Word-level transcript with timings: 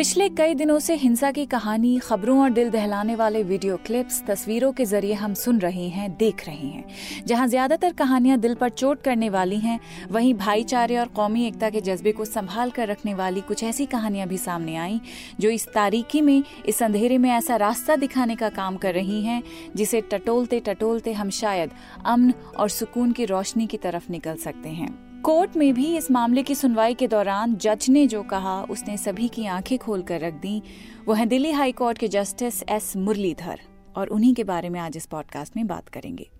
पिछले 0.00 0.28
कई 0.28 0.54
दिनों 0.54 0.78
से 0.78 0.94
हिंसा 0.94 1.30
की 1.30 1.44
कहानी, 1.46 1.98
खबरों 1.98 2.38
और 2.42 2.50
दिल 2.50 2.70
दहलाने 2.70 3.14
वाले 3.14 3.42
वीडियो 3.42 3.76
क्लिप्स 3.76 4.22
तस्वीरों 4.26 4.70
के 4.72 4.84
ज़रिए 4.84 5.14
हम 5.14 5.34
सुन 5.34 5.58
रहे 5.60 5.88
हैं, 5.88 6.16
देख 6.16 6.46
रहे 6.46 6.68
हैं। 6.68 7.24
जहाँ 7.26 7.48
ज़्यादातर 7.48 7.92
कहानियाँ 7.92 8.38
दिल 8.38 8.54
पर 8.54 8.68
चोट 8.68 9.02
करने 9.02 9.28
वाली 9.30 9.58
हैं, 9.58 9.78
वहीं 10.10 10.32
भाईचारे 10.34 10.96
और 10.98 11.08
कौमी 11.08 11.44
एकता 11.46 11.70
के 11.70 11.80
जज्बे 11.80 12.12
को 12.12 12.24
संभाल 12.24 12.70
कर 12.70 12.88
रखने 12.88 13.14
वाली 13.14 13.40
कुछ 13.40 13.64
ऐसी 13.64 13.86
कहानियाँ 13.86 14.28
भी 14.28 14.38
सामने 14.38 14.76
आई, 14.76 15.00
जो 15.40 15.50
इस 15.50 15.68
तारीखी 15.68 16.20
में, 16.20 16.42
इस 16.66 16.82
अंधेरे 16.82 17.18
में 17.18 17.30
ऐसा 17.30 17.56
रास्ता 17.56 17.96
दिखाने 17.96 18.36
का 18.36 18.48
काम 18.48 18.76
कर 18.76 18.94
रही 18.94 19.22
हैं, 19.22 19.42
जिसे 19.76 20.00
टटोलते 20.10 20.60
टटोलते 20.60 21.12
हम 21.12 21.30
शायद 21.34 21.70
अमन 22.06 22.32
और 22.56 22.68
सुकून 22.68 23.12
की 23.12 23.24
रोशनी 23.26 23.66
की 23.66 23.76
तरफ़ 23.76 24.10
निकल 24.12 24.36
सकते 24.38 24.68
हैं। 24.68 25.09
कोर्ट 25.22 25.56
में 25.56 25.74
भी 25.74 25.96
इस 25.96 26.10
मामले 26.10 26.42
की 26.42 26.54
सुनवाई 26.54 26.94
के 26.94 27.08
दौरान 27.08 27.54
जज 27.54 27.86
ने 27.88 28.06
जो 28.06 28.22
कहा, 28.22 28.62
उसने 28.62 28.96
सभी 28.96 29.28
की 29.28 29.46
आँखें 29.46 29.78
खोल 29.78 30.02
कर 30.02 30.20
रख 30.20 30.34
दी। 30.34 30.62
वो 31.06 31.14
हैं 31.14 31.28
दिल्ली 31.28 31.50
हाई 31.50 31.72
कोर्ट 31.72 31.98
के 31.98 32.08
जस्टिस 32.08 32.62
एस 32.62 32.96
मुरलीधर। 32.96 33.60
और 33.96 34.08
उन्हीं 34.08 34.34
के 34.34 34.44
बारे 34.44 34.68
में 34.68 34.80
आज 34.80 34.96
इस 34.96 35.06
पॉडकास्ट 35.06 35.56
में 35.56 35.66
बात 35.66 35.88
करेंगे। 35.88 36.30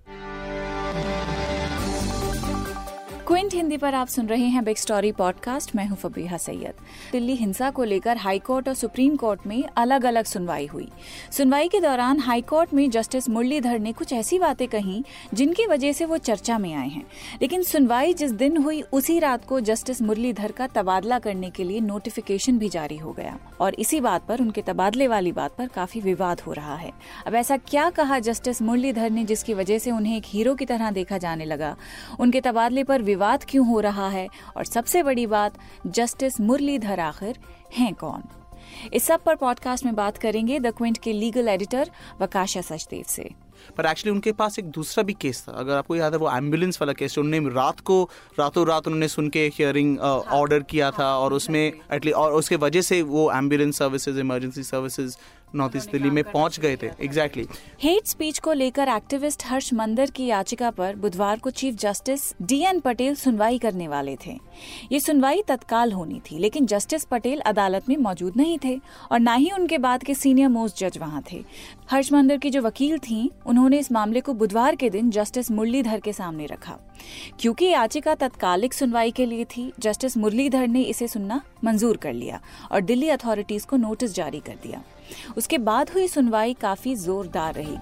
क्विंट 3.30 3.54
हिंदी 3.54 3.76
पर 3.76 3.94
आप 3.94 4.08
सुन 4.08 4.26
रहे 4.26 4.44
हैं 4.44 4.64
बिग 4.64 4.76
स्टोरी 4.76 5.12
पॉडकास्ट 5.12 5.76
मैं 5.76 5.86
हूँ 5.86 5.96
फबीहा 5.96 6.36
सैयद। 6.36 6.72
दिल्ली 7.12 7.34
हिंसा 7.34 7.70
को 7.70 7.84
लेकर 7.84 8.16
हाई 8.16 8.38
कोर्ट 8.38 8.68
और 8.68 8.74
सुप्रीम 8.74 9.16
कोर्ट 9.16 9.40
में 9.46 9.64
अलग 9.76 10.04
अलग 10.04 10.24
सुनवाई 10.24 10.66
हुई। 10.66 10.88
सुनवाई 11.32 11.68
के 11.68 11.80
दौरान 11.80 12.18
हाई 12.18 12.40
कोर्ट 12.40 12.74
में 12.74 12.90
जस्टिस 12.90 13.28
मुरलीधर 13.28 13.78
ने 13.78 13.92
कुछ 13.92 14.12
ऐसी 14.12 14.38
बातें 14.38 14.68
कही 14.68 15.04
जिनकी 15.34 15.66
वजह 15.66 15.92
से 15.92 16.04
वो 16.04 16.18
चर्चा 16.18 16.58
में 16.58 16.74
आए 16.74 16.88
हैं। 16.88 17.06
लेकिन 17.42 17.62
सुनवाई 17.62 18.14
जिस 18.14 18.30
दिन 18.30 18.56
हुई, 18.56 18.82
उसी 18.82 19.18
रात 19.18 19.44
को 19.44 19.60
जस्टिस 19.60 20.02
मुरलीधर 20.02 20.52
का 20.52 20.66
तबादला 20.66 21.18
करने 21.18 21.50
के 21.50 21.64
लिए 21.64 21.80
नोटिफिकेशन 21.80 22.58
भी 22.58 22.68
जारी 22.68 22.96
हो 22.96 23.12
गया। 23.12 23.38
और 23.60 23.74
इसी 23.74 24.00
बात 24.00 24.26
पर, 24.26 24.40
उनके 24.40 24.62
तबादले 24.62 25.08
वाली 25.08 25.32
बात 25.32 25.54
पर 25.56 25.66
काफ़ी 25.66 26.00
विवाद 26.00 26.40
हो 26.40 26.52
रहा 26.52 26.76
है। 26.76 26.92
अब 27.26 27.34
ऐसा 27.34 27.56
क्या 27.56 27.90
कहा 27.90 28.18
जस्टिस 28.18 28.62
मुरलीधर 28.62 29.10
ने 29.10 29.24
जिसकी 29.24 29.54
वजह 29.54 29.78
से 29.78 29.90
उन्हें 29.90 30.16
एक 30.16 30.24
हीरो 30.26 30.54
की 30.54 30.64
तरह 30.64 30.90
देखा 30.90 31.18
जाने 31.18 31.44
लगा? 31.44 31.76
उनके 32.20 32.40
तबादले 32.40 32.84
पर 32.84 33.02
विवाद 33.20 33.44
क्यों 33.48 33.66
हो 33.66 33.80
रहा 33.80 34.08
है? 34.08 34.26
और 34.56 34.64
सबसे 34.64 35.02
बड़ी 35.02 35.26
बात 35.26 35.58
जस्टिस 35.86 36.40
मुरलीधर 36.40 37.00
आखिर 37.00 37.38
हैं 37.76 37.94
कौन? 37.94 38.22
इस 38.94 39.04
सब 39.04 39.22
पर 39.24 39.34
पॉडकास्ट 39.36 39.84
में 39.84 39.94
बात 39.94 40.18
करेंगे 40.18 40.58
द 40.60 40.66
क्विंट 40.66 40.98
के 40.98 41.12
लीगल 41.12 41.48
एडिटर 41.48 41.90
वकाशा 42.20 42.60
सचदेव 42.60 43.04
से। 43.08 43.28
पर 43.76 43.86
एक्चुअली 43.86 44.10
उनके 44.10 44.32
पास 44.32 44.58
एक 44.58 44.70
दूसरा 44.70 45.02
भी 45.04 45.12
केस 45.12 45.44
था। 45.48 45.52
अगर 45.52 45.76
आपको 45.76 45.96
याद 45.96 46.12
है 46.12 46.18
वो 46.18 46.30
एंबुलेंस 46.36 46.78
वाला 46.80 46.92
केस 46.92 47.18
उन्होंने 47.18 47.54
रात 47.54 47.80
को 47.80 48.02
रातों 48.38 48.66
रात 48.66 48.86
उन्होंने 48.86 49.08
सुन 49.08 49.28
के 49.28 49.46
हियरिंग 49.54 49.98
ऑर्डर 50.38 50.62
किया 50.62 50.90
था 50.90 51.14
और 51.18 51.32
उसमें 51.32 51.72
एटली 51.92 52.12
और 52.12 52.32
उसके 52.32 52.56
वजह 52.56 52.80
से 52.80 53.02
वो 53.02 53.30
ambulance 53.32 53.78
services 53.78 54.20
emergency 54.20 54.62
services 54.62 55.16
north 55.54 55.76
east 55.76 55.92
Delhi 55.92 56.10
में 56.10 56.22
पहुँच 56.24 56.58
गए 56.60 56.76
थे। 56.76 56.90
एग्जैक्टली 57.00 57.46
हेट 57.82 58.06
स्पीच 58.06 58.38
को 58.38 58.52
लेकर 58.52 58.88
एक्टिविस्ट 58.88 59.44
हर्ष 59.46 59.72
मंदर 59.74 60.10
की 60.10 60.26
याचिका 60.26 60.70
पर 60.70 60.96
बुधवार 60.96 61.38
को 61.38 61.50
चीफ 61.50 61.74
जस्टिस 61.74 62.22
डीएन 62.42 62.80
पटेल 62.80 63.14
सुनवाई 63.14 63.58
करने 63.58 63.88
वाले 63.88 64.16
थे। 64.26 64.38
ये 64.92 65.00
सुनवाई 65.00 65.42
तत्काल 65.42 65.92
होनी 65.92 66.20
थी, 66.20 66.38
लेकिन 66.38 66.66
जस्टिस 66.66 67.04
पटेल 67.04 67.40
अदालत 67.40 67.88
में 67.88 67.96
मौजूद 67.96 68.36
नहीं 68.36 68.58
थे 68.64 68.80
और 69.12 69.20
न 69.20 69.34
ही 69.34 69.50
उनके 69.50 69.78
बाद 69.78 70.04
के 70.04 70.14
सीनियर 70.14 70.48
मोस्ट 70.48 70.78
जज 70.78 70.98
वहाँ 70.98 71.22
थे। 71.32 71.44
हर्ष 71.90 72.12
मंदर 72.12 72.38
की 72.38 72.50
जो 72.50 72.62
वकील 72.62 72.98
थी, 72.98 73.30
उन्होंने 73.46 73.78
इस 73.78 73.92
मामले 73.92 74.20
को 74.20 74.34
बुधवार 74.34 74.76
के 74.76 74.90
दिन 74.90 75.10
जस्टिस 75.10 75.50
मुरलीधर 75.50 76.00
के 76.00 76.12
सामने 76.12 76.46
रखा। 76.46 76.78
क्योंकि 77.40 77.66
याचिका 77.66 78.14
तत्कालिक 78.14 78.74
सुनवाई 78.74 79.10
के 79.10 79.26
लिए 79.26 79.44
थी 79.44 79.72
जस्टिस 79.78 80.16
मुरलीधर 80.16 80.66
ने 80.68 80.82
इसे 80.82 81.08
सुनना 81.08 81.40
मंजूर 81.64 81.96
कर 81.96 82.12
लिया 82.12 82.40
और 82.72 82.80
दिल्ली 82.80 83.08
अथॉरिटीज 83.08 83.64
को 83.64 83.76
नोटिस 83.76 84.14
जारी 84.14 84.40
कर 84.40 84.58
दिया। 84.62 84.82
उसके 85.36 85.58
बाद 85.60 85.90
हुई 85.90 86.06
सुनवाई 86.08 86.54
काफ़ी 86.54 86.96
जोरदार 86.96 87.54
रही। 87.54 87.76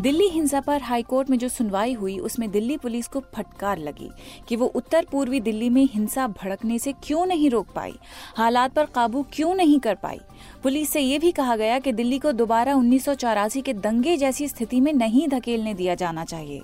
दिल्ली 0.00 0.26
हिंसा 0.28 0.60
पर 0.60 0.82
हाईकोर्ट 0.82 1.30
में 1.30 1.36
जो 1.38 1.48
सुनवाई 1.48 1.92
हुई, 1.92 2.18
उसमें 2.18 2.50
दिल्ली 2.50 2.76
पुलिस 2.76 3.08
को 3.08 3.20
फटकार 3.34 3.78
लगी 3.78 4.08
कि 4.48 4.56
वो 4.56 4.66
उत्तर 4.66 5.06
पूर्वी 5.12 5.40
दिल्ली 5.40 5.68
में 5.70 5.82
हिंसा 5.84 6.26
भड़कने 6.26 6.78
से 6.78 6.92
क्यों 7.04 7.26
नहीं 7.26 7.50
रोक 7.50 7.66
पाई, 7.74 7.92
हालात 8.36 8.72
पर 8.72 8.84
काबू 8.84 9.24
क्यों 9.32 9.54
नहीं 9.54 9.78
कर 9.80 9.94
पाई। 9.94 10.20
पुलिस 10.62 10.90
से 10.90 11.00
ये 11.00 11.18
भी 11.18 11.32
कहा 11.32 11.56
गया 11.56 11.78
कि 11.78 11.92
दिल्ली 11.92 12.18
को 12.18 12.32
दोबारा 12.32 12.74
उन्नीस 12.74 13.04
सौ 13.04 13.14
चौरासी 13.14 13.62
के 13.62 13.72
दंगे 13.74 14.16
जैसी 14.16 14.48
स्थिति 14.48 14.80
में 14.80 14.92
नहीं 14.92 15.28
धकेलने 15.28 15.74
दिया 15.74 15.94
जाना 15.94 16.24
चाहिए। 16.24 16.62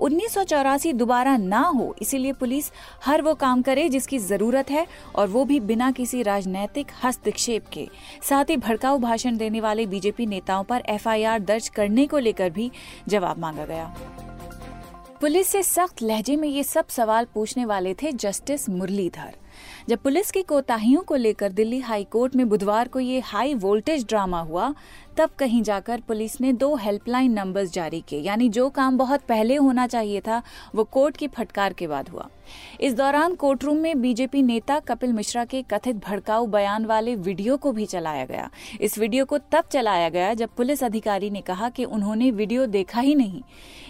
उन्नीस 0.00 0.34
सौ 0.34 0.44
चौरासी 0.44 0.92
दोबारा 0.92 1.36
ना 1.36 1.60
हो, 1.60 1.94
इसीलिए 2.02 2.32
पुलिस 2.32 2.70
हर 3.04 3.22
वो 3.22 3.34
काम 3.36 3.62
करे 3.62 3.88
जिसकी 3.88 4.18
ज़रूरत 4.18 4.70
है 4.70 4.86
और 5.14 5.28
वो 5.28 5.44
भी 5.44 5.60
बिना 5.62 5.90
किसी 5.90 6.22
राजनैतिक 6.22 6.92
हस्तक्षेप 7.04 7.66
के। 7.72 7.88
साथ 8.22 8.50
ही 8.50 8.56
भड़काऊ 8.58 8.98
भाषण 8.98 9.36
देने 9.36 9.60
वाले 9.60 9.86
बीजेपी 9.86 10.26
नेताओं 10.26 10.64
पर 10.64 10.82
एफआईआर 10.88 11.40
दर्ज 11.40 11.68
करने 11.68 12.06
को 12.06 12.18
लेकर 12.18 12.50
भी 12.50 12.70
जवाब 13.08 13.38
मांगा 13.38 13.64
गया। 13.64 13.94
पुलिस 15.20 15.48
से 15.48 15.62
सख्त 15.62 16.02
लहजे 16.02 16.36
में 16.36 16.48
ये 16.48 16.62
सब 16.62 16.88
सवाल 16.88 17.26
पूछने 17.34 17.64
वाले 17.64 17.94
थे 17.94 18.12
जस्टिस 18.14 18.68
मुरलीधर। 18.68 19.34
जब 19.88 19.98
पुलिस 19.98 20.30
की 20.30 20.42
कोताहियों 20.42 21.02
को 21.02 21.16
लेकर 21.16 21.52
दिल्ली 21.52 21.78
हाई 21.80 22.02
कोर्ट 22.04 22.34
में 22.36 22.48
बुधवार 22.48 22.88
को 22.88 23.00
ये 23.00 23.20
हाई 23.20 23.54
वोल्टेज 23.54 24.04
ड्रामा 24.08 24.40
हुआ, 24.40 24.74
तब 25.16 25.30
कहीं 25.38 25.62
जाकर 25.62 26.00
पुलिस 26.00 26.40
ने 26.40 26.52
दो 26.52 26.74
हेल्पलाइन 26.76 27.32
नंबर्स 27.32 27.72
जारी 27.72 28.00
किए। 28.08 28.20
यानी 28.20 28.48
जो 28.48 28.68
काम 28.70 28.98
बहुत 28.98 29.20
पहले 29.20 29.56
होना 29.56 29.86
चाहिए 29.86 30.20
था, 30.20 30.42
वो 30.74 30.84
कोर्ट 30.84 31.16
की 31.16 31.28
फटकार 31.28 31.72
के 31.72 31.86
बाद 31.86 32.08
हुआ। 32.08 32.28
इस 32.80 32.94
दौरान 32.94 33.34
कोर्ट 33.34 33.64
रूम 33.64 33.76
में 33.76 34.00
बीजेपी 34.00 34.42
नेता 34.42 34.78
कपिल 34.80 35.12
मिश्रा 35.12 35.44
के 35.44 35.62
कथित 35.62 36.04
भड़काऊ 36.06 36.46
बयान 36.46 36.86
वाले 36.86 37.14
वीडियो 37.14 37.56
को 37.56 37.72
भी 37.72 37.86
चलाया 37.86 38.24
गया। 38.24 38.50
इस 38.80 38.98
वीडियो 38.98 39.24
को 39.24 39.38
तब 39.38 39.64
चलाया 39.72 40.08
गया 40.08 40.34
जब 40.34 40.54
पुलिस 40.56 40.84
अधिकारी 40.84 41.30
ने 41.30 41.40
कहा 41.40 41.68
कि 41.68 41.84
उन्होंने 41.84 42.30
वीडियो 42.30 42.66
देखा 42.68 43.00
ही 43.00 43.14
नहीं। 43.14 43.42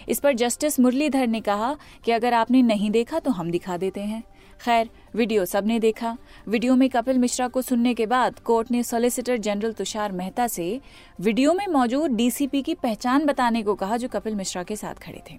इस 0.09 0.19
पर 0.19 0.33
जस्टिस 0.33 0.79
मुरलीधर 0.79 1.27
ने 1.27 1.41
कहा 1.41 1.75
कि 2.05 2.11
अगर 2.11 2.33
आपने 2.33 2.61
नहीं 2.61 2.91
देखा 2.91 3.19
तो 3.19 3.31
हम 3.31 3.51
दिखा 3.51 3.77
देते 3.77 4.01
हैं। 4.01 4.23
खैर, 4.59 4.89
वीडियो 5.15 5.43
सबने 5.45 5.79
देखा। 5.79 6.15
वीडियो 6.47 6.75
में 6.75 6.89
कपिल 6.89 7.17
मिश्रा 7.17 7.47
को 7.47 7.61
सुनने 7.61 7.93
के 7.93 8.05
बाद 8.05 8.39
कोर्ट 8.39 8.71
ने 8.71 8.81
सॉलिसिटर 8.83 9.37
जनरल 9.37 9.73
तुषार 9.73 10.11
मेहता 10.11 10.47
से 10.47 10.79
वीडियो 11.19 11.53
में 11.53 11.65
मौजूद 11.67 12.11
डीसीपी 12.11 12.61
की 12.61 12.73
पहचान 12.75 13.25
बताने 13.25 13.61
को 13.63 13.75
कहा 13.75 13.97
जो 13.97 14.07
कपिल 14.07 14.35
मिश्रा 14.35 14.63
के 14.63 14.75
साथ 14.75 14.95
खड़े 14.95 15.21
थे। 15.29 15.37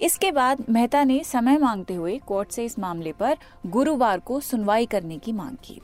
इसके 0.00 0.32
बाद 0.32 0.64
मेहता 0.70 1.02
ने 1.04 1.22
समय 1.24 1.58
मांगते 1.58 1.94
हुए 1.94 2.18
कोर्ट 2.26 2.50
से 2.50 2.64
इस 2.64 2.78
मामले 2.78 3.12
पर 3.12 3.36
गुरुवार 3.66 4.20
को 4.20 4.40
सुनवाई 4.40 4.86
करने 4.86 5.18
की 5.18 5.32
मांग 5.32 5.56
की। 5.64 5.80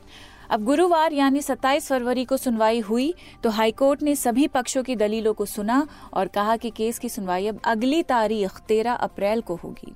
अब 0.51 0.65
गुरुवार 0.65 1.13
यानी 1.13 1.41
27 1.41 1.89
फरवरी 1.89 2.25
को 2.25 2.37
सुनवाई 2.37 2.81
हुई 2.81 3.13
तो 3.45 3.51
हाईकोर्ट 3.51 4.03
ने 4.03 4.17
सभी 4.17 4.47
पक्षों 4.49 4.83
की 4.83 4.97
दलीलों 4.97 5.35
को 5.35 5.47
सुना 5.47 5.87
और 6.15 6.29
कहा 6.29 6.57
कि 6.57 6.71
केस 6.71 6.99
की 6.99 7.09
सुनवाई 7.09 7.47
अब 7.47 7.61
अगली 7.65 8.03
तारीख 8.05 8.61
13 8.69 8.95
अप्रैल 8.99 9.41
को 9.41 9.55
होगी। 9.55 9.93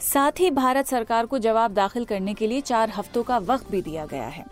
साथ 0.00 0.40
ही 0.40 0.50
भारत 0.50 0.86
सरकार 0.86 1.26
को 1.26 1.38
जवाब 1.38 1.74
दाखिल 1.74 2.04
करने 2.04 2.34
के 2.34 2.46
लिए 2.46 2.60
चार 2.60 2.90
हफ्तों 2.90 3.22
का 3.22 3.38
वक्त 3.38 3.70
भी 3.70 3.82
दिया 3.82 4.06
गया 4.06 4.26
है। 4.26 4.44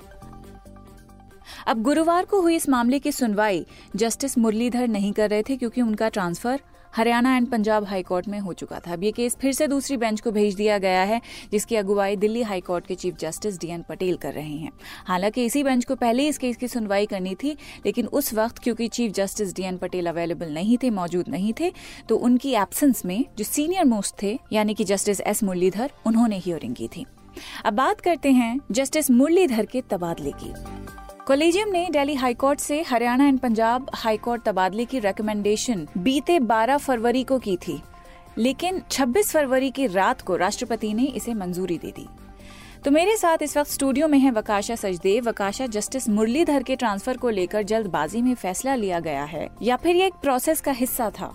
अब 1.66 1.82
गुरुवार 1.82 2.24
को 2.24 2.40
हुई 2.40 2.56
इस 2.56 2.68
मामले 2.68 2.98
की 2.98 3.12
सुनवाई 3.12 3.66
जस्टिस 3.96 4.38
मुरलीधर 4.38 4.88
नहीं 4.88 5.12
कर 5.12 5.30
रहे 5.30 5.42
थे 5.42 5.56
क्योंकि 5.56 5.82
उनका 5.82 6.08
transfer 6.08 6.60
Haryana 6.96 7.36
and 7.36 7.46
Punjab 7.48 7.84
high court 7.84 8.28
में 8.28 8.38
हो 8.38 8.52
चुका 8.52 8.78
था। 8.78 8.92
अब 8.92 9.02
ये 9.04 9.10
केस 9.12 9.36
फिर 9.36 9.52
से 9.52 9.66
दूसरी 9.68 9.96
बेंच 9.96 10.20
को 10.20 10.30
भेज 10.30 10.54
दिया 10.54 10.78
गया 10.78 11.02
है, 11.02 11.20
जिसकी 11.52 11.76
अगुवाई 11.76 12.16
दिल्ली 12.16 12.42
हाईकोर्ट 12.42 12.86
के 12.86 12.94
chief 12.94 13.16
justice 13.16 13.58
D N 13.60 13.82
Patel 13.82 14.16
कर 14.16 14.32
रहे 14.32 14.56
हैं। 14.56 14.70
हालाँकि 15.06 15.44
इसी 15.44 15.62
बेंच 15.64 15.84
को 15.84 15.94
पहले 15.94 16.28
इस 16.28 16.38
केस 16.38 16.56
की 16.56 16.68
सुनवाई 16.68 17.06
करनी 17.06 17.34
थी, 17.34 17.56
लेकिन 17.86 18.06
उस 18.06 18.32
वक्त 18.34 18.58
क्योंकि 18.58 18.88
chief 18.88 19.12
justice 19.12 19.54
D N 19.54 19.76
Patel 19.76 20.06
available 20.06 20.52
नहीं 20.52 20.78
थे, 20.82 20.90
मौजूद 20.90 21.28
नहीं 21.28 21.52
थे 21.60 21.72
तो 22.08 22.16
उनकी 22.16 22.54
एब्सेंस 22.54 23.04
में 23.04 23.24
जो 23.38 23.44
सीनियर 23.44 23.84
मोस्ट 23.84 24.22
थे, 24.22 24.38
यानी 24.52 24.74
कि 24.74 24.84
जस्टिस 24.84 25.20
एस 25.20 25.42
मुरलीधर, 25.42 25.90
उन्होंने 26.06 26.38
हियरिंग 26.38 26.74
की 26.74 26.88
थी। 26.88 27.06
अब 27.64 27.74
बात 27.74 28.00
करते 28.00 28.30
हैं 28.32 28.58
जस्टिस 28.70 29.10
मुरलीधर 29.10 29.66
के 29.66 29.80
तबादले 29.80 30.32
की। 30.42 30.52
कॉलेजियम 31.28 31.68
ने 31.68 31.88
दिल्ली 31.90 32.14
हाईकोर्ट 32.14 32.60
से 32.60 32.80
हरियाणा 32.82 33.26
एंड 33.26 33.38
पंजाब 33.38 33.86
हाईकोर्ट 33.94 34.42
तबादले 34.42 34.84
की 34.84 34.98
रिकमेंडेशन 34.98 35.86
बीते 35.98 36.38
12 36.40 36.76
फरवरी 36.76 37.22
को 37.24 37.38
की 37.38 37.56
थी, 37.56 37.80
लेकिन 38.38 38.82
26 38.90 39.30
फरवरी 39.32 39.70
की 39.70 39.86
रात 39.86 40.20
को 40.20 40.36
राष्ट्रपति 40.36 40.92
ने 40.94 41.04
इसे 41.04 41.34
मंजूरी 41.34 41.78
दे 41.78 41.90
दी। 41.90 42.06
तो 42.84 42.90
मेरे 42.90 43.16
साथ 43.16 43.42
इस 43.42 43.56
वक्त 43.56 43.70
स्टूडियो 43.70 44.08
में 44.08 44.18
है 44.18 44.30
वकाशा 44.30 44.74
सचदेव। 44.74 45.28
वकाशा, 45.28 45.66
जस्टिस 45.66 46.08
मुरलीधर 46.08 46.62
के 46.62 46.76
ट्रांसफ़र 46.76 47.16
को 47.16 47.30
लेकर 47.30 47.62
जल्दबाजी 47.62 48.22
में 48.22 48.34
फैसला 48.34 48.74
लिया 48.74 49.00
गया 49.00 49.24
है, 49.24 49.48
या 49.62 49.76
फिर 49.76 49.96
ये 49.96 50.06
एक 50.06 50.20
प्रोसेस 50.22 50.60
का 50.60 50.72
हिस्सा 50.72 51.10
था? 51.10 51.32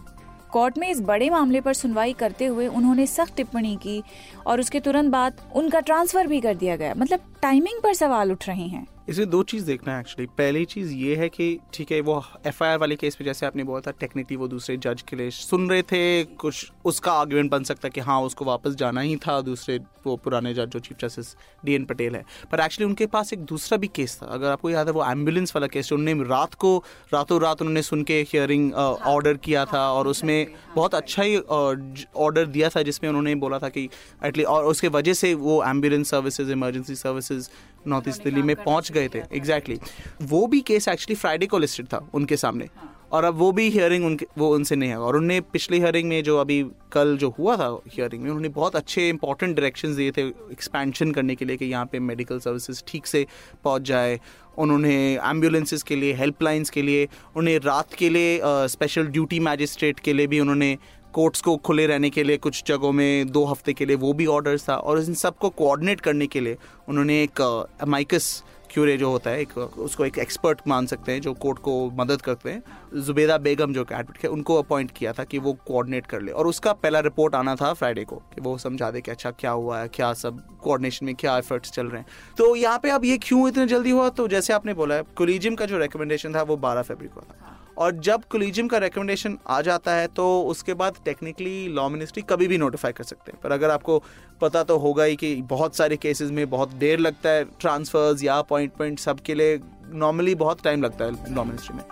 कोर्ट 0.52 0.78
में 0.78 0.88
इस 0.90 1.02
बड़े 1.02 1.30
मामले 1.30 1.62
पर 1.62 1.74
सुनवाई 1.74 2.14
करते 2.14 2.46
हुए 2.46 2.68
उन्होंने 2.68 3.06
सख्त 3.08 3.36
टिप्पणी 3.36 3.76
की 3.76 4.02
और 4.48 4.60
उसके 4.60 4.80
तुरंत 4.80 5.12
बाद 5.12 5.42
उनका 5.56 5.80
ट्रांसफ़र 5.80 6.28
भी 6.28 6.42
कर 6.42 6.56
दिया 6.56 6.76
गया। 6.76 6.94
मतलब 6.98 7.34
टाइमिंग 7.42 7.82
पर 7.84 7.94
सवाल 7.94 8.32
उठ 8.32 8.48
रहे 8.48 8.68
हैं। 8.68 8.86
इसमें 9.10 9.30
दो 9.30 9.42
चीज़ 9.44 9.66
देखना 9.66 9.94
है 9.94 10.00
एक्चुअली 10.00 10.26
पहली 10.38 10.64
चीज़ 10.66 10.92
ये 10.94 11.16
है 11.16 11.28
कि 11.30 11.46
ठीक 11.74 11.92
है 11.92 12.00
वो 12.02 12.24
एफ़ 12.48 12.64
आई 12.64 12.72
आर 12.72 12.78
वाले 12.78 12.96
केस 12.96 13.18
में 13.22 13.26
जैसे 13.26 13.46
आपने 13.46 13.64
बोला 13.64 13.80
था 13.88 13.92
टेक्निकली 14.00 14.38
वो 14.38 14.48
दूसरे 14.48 14.76
जज 14.78 15.02
के 15.02 15.16
लिए 15.16 15.30
सुन 15.32 15.70
रहे 15.70 15.82
थे 15.82 16.24
कुछ 16.42 16.72
उसका 16.86 17.12
आर्ग्यूमेंट 17.12 17.52
बन 17.52 17.64
सकता 17.64 17.88
है 17.88 17.92
कि 17.96 18.02
हाँ 18.02 18.22
उसको 18.22 18.46
वापस 18.46 18.76
जाना 18.76 19.02
ही 19.02 19.16
था 19.18 19.40
दूसरे 19.42 19.78
वो 20.06 20.16
पुराने 20.18 20.54
जज 20.54 20.68
जो 20.70 20.80
chief 20.80 20.98
justice 21.02 21.34
D 21.66 21.74
N 21.76 21.86
Patel 21.86 22.16
है। 22.16 22.24
पर 22.52 22.60
एक्चुअली 22.60 22.90
उनके 22.90 23.06
पास 23.06 23.34
एक 23.34 23.40
दूसरा 23.46 23.78
भी 23.78 23.88
केस 23.96 24.18
था। 24.22 24.26
अगर 24.26 24.52
आपको 24.52 24.70
याद 24.70 24.88
है 24.88 24.94
वो 24.94 25.06
एंबुलेंस 25.06 25.56
वाला 25.56 25.68
केस 25.68 25.92
उन्होंने 25.94 26.30
रात 26.30 26.54
को 26.54 26.78
रातों 27.14 27.42
रात 27.42 27.62
उन्होंने 27.62 27.82
सुन 27.82 28.04
के 28.04 28.22
हियरिंग 28.30 28.74
ऑर्डर 28.74 29.38
किया 29.44 29.66
था 29.66 29.82
और 29.92 30.08
उसमें 30.08 30.48
बहुत 30.76 30.96
अच्छा 30.96 31.24
ही 31.24 31.38
ऑर्डर 31.38 32.46
दिया 32.48 32.70
था 32.70 32.82
जिसमें 32.82 33.10
उन्होंने 33.10 33.36
बोला 33.36 33.60
था 33.60 33.70
कि 33.70 33.88
एटली 34.26 34.44
और 34.44 34.66
उसके 34.66 34.88
वजह 34.88 35.14
से 35.14 35.34
वो 35.34 35.64
ambulance 35.64 36.10
services 36.10 36.52
emergency 36.52 36.96
services 36.96 37.50
north 37.88 38.08
east 38.10 38.24
Delhi 38.24 38.42
में 38.42 38.56
पहुँच 38.56 38.92
गए 38.92 39.08
थे 39.08 39.22
एग्जैक्टली 39.34 39.76
exactly. 39.76 40.30
वो 40.30 40.46
भी 40.48 40.62
केस 40.62 40.88
एक्चुअली 40.88 41.16
फ्राइडे 41.16 41.46
को 41.46 41.58
लिस्टेड 41.58 41.86
था 41.88 42.08
उनके 42.14 42.38
सामने। 42.38 42.70
और 43.12 43.24
अब 43.24 43.36
वो 43.36 43.52
भी 43.52 43.70
हियरिंग 43.70 44.06
उनके 44.06 44.26
वो 44.38 44.54
उनसे 44.56 44.76
नहीं 44.76 44.90
है। 44.90 44.98
और 44.98 45.16
उनने 45.18 45.40
पिछली 45.54 45.80
हियरिंग 45.80 46.10
में 46.10 46.22
जो 46.24 46.38
अभी 46.38 46.62
कल 46.94 47.16
जो 47.18 47.30
हुआ 47.40 47.56
था 47.58 47.70
हियरिंग 47.88 48.22
में 48.24 48.30
उन्होंने 48.30 48.50
बहुत 48.50 48.76
अच्छे 48.76 49.08
इंपॉर्टेंट 49.10 49.56
डायरेक्शंस 49.56 49.96
दिए 49.96 50.12
थे 50.12 50.28
एक्सपेंशन 50.28 51.12
करने 51.12 51.36
के 51.36 51.46
लिए 51.46 51.58
कि 51.58 51.66
यहाँ 51.66 51.86
पे 51.86 52.00
मेडिकल 52.00 52.40
सर्विसेज़ 52.40 52.84
ठीक 52.88 53.08
से 53.08 53.26
पहुँच 53.64 53.82
जाए। 53.82 54.20
उन्होंने 54.58 54.96
एम्बुलेंसेज 55.26 55.84
के 55.84 55.96
लिए 55.96 56.14
हेल्पलाइंस 56.14 56.70
के 56.70 56.82
लिए 56.82 57.08
उन्हें 57.36 57.58
रात 57.60 57.94
के 57.94 58.10
लिए 58.10 58.40
स्पेशल 58.68 59.08
ड्यूटी 59.08 59.40
मैजिस्ट्रेट 59.40 60.00
के 60.00 60.14
लिए 60.14 60.28
भी 60.28 60.40
उन्होंने 60.40 60.78
कोर्ट्स 61.14 61.42
को 61.42 61.56
खुले 61.58 61.86
रहने 61.88 62.10
के 62.10 62.24
लिए, 62.24 62.38
कुछ 62.38 62.64
जगहों 62.68 62.92
में 62.92 63.32
दो 63.32 63.46
हफ़्ते 63.46 63.74
के 63.74 63.86
लिए 63.86 63.96
वो 63.96 64.14
भी 64.14 64.26
ऑर्डर्स 64.28 64.68
था 64.70 64.76
और 64.76 65.00
इन 65.00 65.14
सबको 65.16 65.50
कोऑर्डिनेट 65.50 66.02
करने 66.02 66.28
के 66.28 66.40
लिए 66.40 66.58
उन्होंने 66.88 67.22
एक 67.24 67.42
माइकस 67.88 68.44
क्यूरे 68.72 68.96
जो 68.98 69.10
होता 69.10 69.30
है, 69.30 69.42
एक, 69.42 69.58
उसको 69.58 70.06
एक 70.06 70.18
एक्सपर्ट 70.20 70.60
मान 70.68 70.86
सकते 70.86 71.12
हैं 71.12 71.22
जो 71.22 71.34
कोर्ट 71.36 71.60
को 71.60 71.74
मदद 71.92 72.22
करते 72.22 72.50
हैं। 72.50 73.02
जुबेदा 73.04 73.38
बेगम 73.38 73.74
जो 73.74 73.82
एडवोकेट 73.82 74.24
है, 74.24 74.30
उनको 74.30 74.56
अपॉइंट 74.56 74.92
किया 74.92 75.14
था 75.14 75.24
कि 75.24 75.38
वो 75.38 75.54
कोऑर्डिनेट 75.68 76.06
कर 76.06 76.22
ले। 76.22 76.32
और 76.32 76.48
उसका 76.48 76.74
पहला 76.74 77.00
रिपोर्ट 77.00 77.36
आना 77.36 77.56
था 77.56 77.74
फ्राइडे 77.74 78.04
को, 78.04 78.16
कि 78.16 78.42
वो 78.42 78.58
समझा 78.58 78.92
दे 78.92 79.02
कि 79.02 79.12
अच्छा 79.12 79.32
क्या 79.32 79.52
हुआ 79.52 79.80
है, 79.80 79.88
क्या 79.88 80.14
सब 80.14 80.42
कोऑर्डिनेशन 80.64 81.06
में 81.06 81.16
क्या 81.16 81.38
एफर्ट्स 81.38 81.72
चल 81.72 81.88
रहे 81.88 82.02
हैं। 82.02 82.08
तो 82.38 82.56
यहाँ 82.56 82.80
पे 82.80 82.90
अब 82.90 83.06
ये 83.06 83.18
क्यों 83.18 83.48
इतने 83.50 83.66
जल्दी 83.68 83.90
हुआ? 83.90 84.10
तो 84.10 84.28
जैसे 84.28 84.54
आपने 84.54 84.74
बोला 84.74 84.96
है 84.96 85.04
कोलिजियम 85.16 85.56
का 85.56 85.66
जो 85.66 85.78
रिकमेंडेशन 85.78 86.36
था 86.36 86.42
वो 86.44 86.58
बारह 86.58 86.82
फरवरी 86.82 87.08
को 87.08 87.22
था। 87.22 87.49
और 87.80 87.96
जब 87.98 88.24
कोलिजियम 88.24 88.68
का 88.68 88.78
रिकमेंडेशन 88.78 89.38
आ 89.48 89.62
जाता 89.62 89.94
है 89.96 90.08
तो 90.08 90.26
उसके 90.44 90.74
बाद 90.74 90.96
टेक्निकली 91.06 91.68
लॉ 91.68 91.88
मिनिस्ट्री 91.90 92.24
कभी 92.30 92.48
भी 92.48 92.58
नोटिफाई 92.58 92.92
कर 92.92 93.04
सकते 93.04 93.32
हैं। 93.32 93.40
पर 93.42 93.52
अगर 93.52 93.70
आपको 93.70 94.04
पता 94.42 94.64
तो 94.64 94.78
होगा 94.78 95.04
ही 95.04 95.16
कि 95.16 95.36
बहुत 95.50 95.76
सारे 95.76 95.98
केसेस 95.98 96.32
में 96.32 96.50
बहुत 96.50 96.70
देर 96.76 97.00
लगता 97.00 97.30
है 97.30 97.44
ट्रांसफर्स 97.60 98.24
या 98.24 98.38
अपॉइंटमेंट 98.38 99.00
सब 99.00 99.20
के 99.20 99.36
लिए 99.36 99.60
नॉर्मली 99.94 100.36
बहुत 100.36 100.64
टाइम 100.64 100.84
लगता 100.84 101.06
है 101.06 101.36
लॉ 101.36 101.44
मिनिस्ट्री 101.44 101.78
में। 101.78 101.84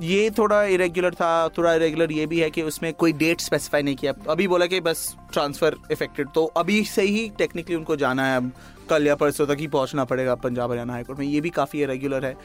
ये 0.00 0.30
थोड़ा 0.30 0.62
इरेगुलर 0.64 1.14
था 1.14 1.48
थोड़ा 1.48 1.74
इरेगुलर 1.74 2.12
ये 2.12 2.26
भी 2.26 2.38
है 2.40 2.50
कि 2.50 2.62
उसमें 2.62 2.92
कोई 2.94 3.12
डेट 3.12 3.40
स्पेसिफाई 3.40 3.82
नहीं 3.82 3.96
किया। 3.96 4.12
अभी 4.28 4.46
बोला 4.48 4.66
कि 4.66 4.80
बस 4.80 5.14
ट्रांसफ़र 5.32 5.76
इफेक्टेड 5.92 6.28
तो 6.28 6.44
अभी 6.56 6.82
से 6.84 7.02
ही 7.02 7.28
टेक्निकली 7.38 7.76
उनको 7.76 7.96
जाना 7.96 8.26
है 8.26 8.36
अब। 8.36 8.50
कल 8.90 9.06
या 9.06 9.14
परसों 9.14 9.46
तक 9.46 9.56
ही 9.58 9.66
पहुँचना 9.66 10.04
पड़ेगा 10.04 10.34
पंजाब 10.34 10.70
हरियाणा 10.70 10.92
हाईकोर्ट 10.92 11.18
में। 11.18 11.26
ये 11.26 11.40
भी 11.40 11.50
काफ़ी 11.50 11.82
इरेगुलर 11.82 12.24
है। 12.24 12.36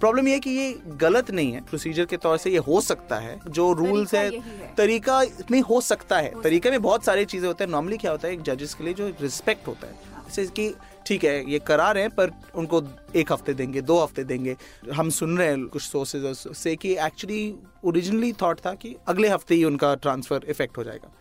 प्रॉब्लम 0.00 0.28
ये 0.28 0.38
कि 0.38 0.50
ये 0.50 0.72
गलत 0.96 1.30
नहीं 1.30 1.52
है। 1.52 1.60
प्रोसीजर 1.60 2.04
के 2.04 2.16
तौर 2.16 2.36
से 2.38 2.50
ये 2.50 2.58
हो 2.58 2.80
सकता 2.80 3.16
है। 3.16 3.38
जो 3.48 3.72
रूल्स 3.72 4.14
है, 4.14 4.24
है। 4.30 4.74
तरीका 4.76 5.20
में 5.50 5.60
हो 5.60 5.80
सकता 5.80 6.18
है। 6.18 6.32
तरीके 6.42 6.70
में 6.70 6.80
बहुत 6.82 7.04
सारी 7.04 7.24
चीज़ें 7.24 7.46
होते 7.48 7.64
हैं। 7.64 7.70
नॉर्मली 7.70 7.96
क्या 7.96 8.10
होता 8.10 8.28
है 8.28 8.34
एक 8.34 8.42
जजेस 8.42 8.74
के 8.74 8.84
लिए 8.84 8.94
जो 8.94 9.08
रिस्पेक्ट 9.20 9.66
होता 9.68 9.86
है। 9.86 9.94
जैसे 10.26 10.46
कि 10.50 10.68
ठीक 11.06 11.24
है, 11.24 11.50
ये 11.50 11.58
करा 11.60 11.90
रहे 11.90 12.02
हैं, 12.02 12.10
पर 12.12 12.30
उनको 12.54 12.82
एक 13.16 13.32
हफ़्ते 13.32 13.54
देंगे, 13.54 13.80
दो 13.82 13.98
हफ़्ते 13.98 14.24
देंगे। 14.24 14.56
हम 14.92 15.10
सुन 15.12 15.36
रहे 15.38 15.48
हैं 15.48 15.66
कुछ 15.66 15.82
सोर्सेज 15.82 16.36
से 16.56 16.74
कि 16.76 16.96
एक्चुअली 16.96 17.54
ओरिजिनली 17.84 18.32
थॉट 18.32 18.60
था 18.60 18.74
कि 18.74 18.94
अगले 19.08 19.28
हफ़्ते 19.28 19.54
ही 19.54 19.64
उनका 19.64 19.94
ट्रांसफ़र 19.96 20.44
इफ़ेक्ट 20.48 20.78
हो 20.78 20.84
जाएगा। 20.84 21.12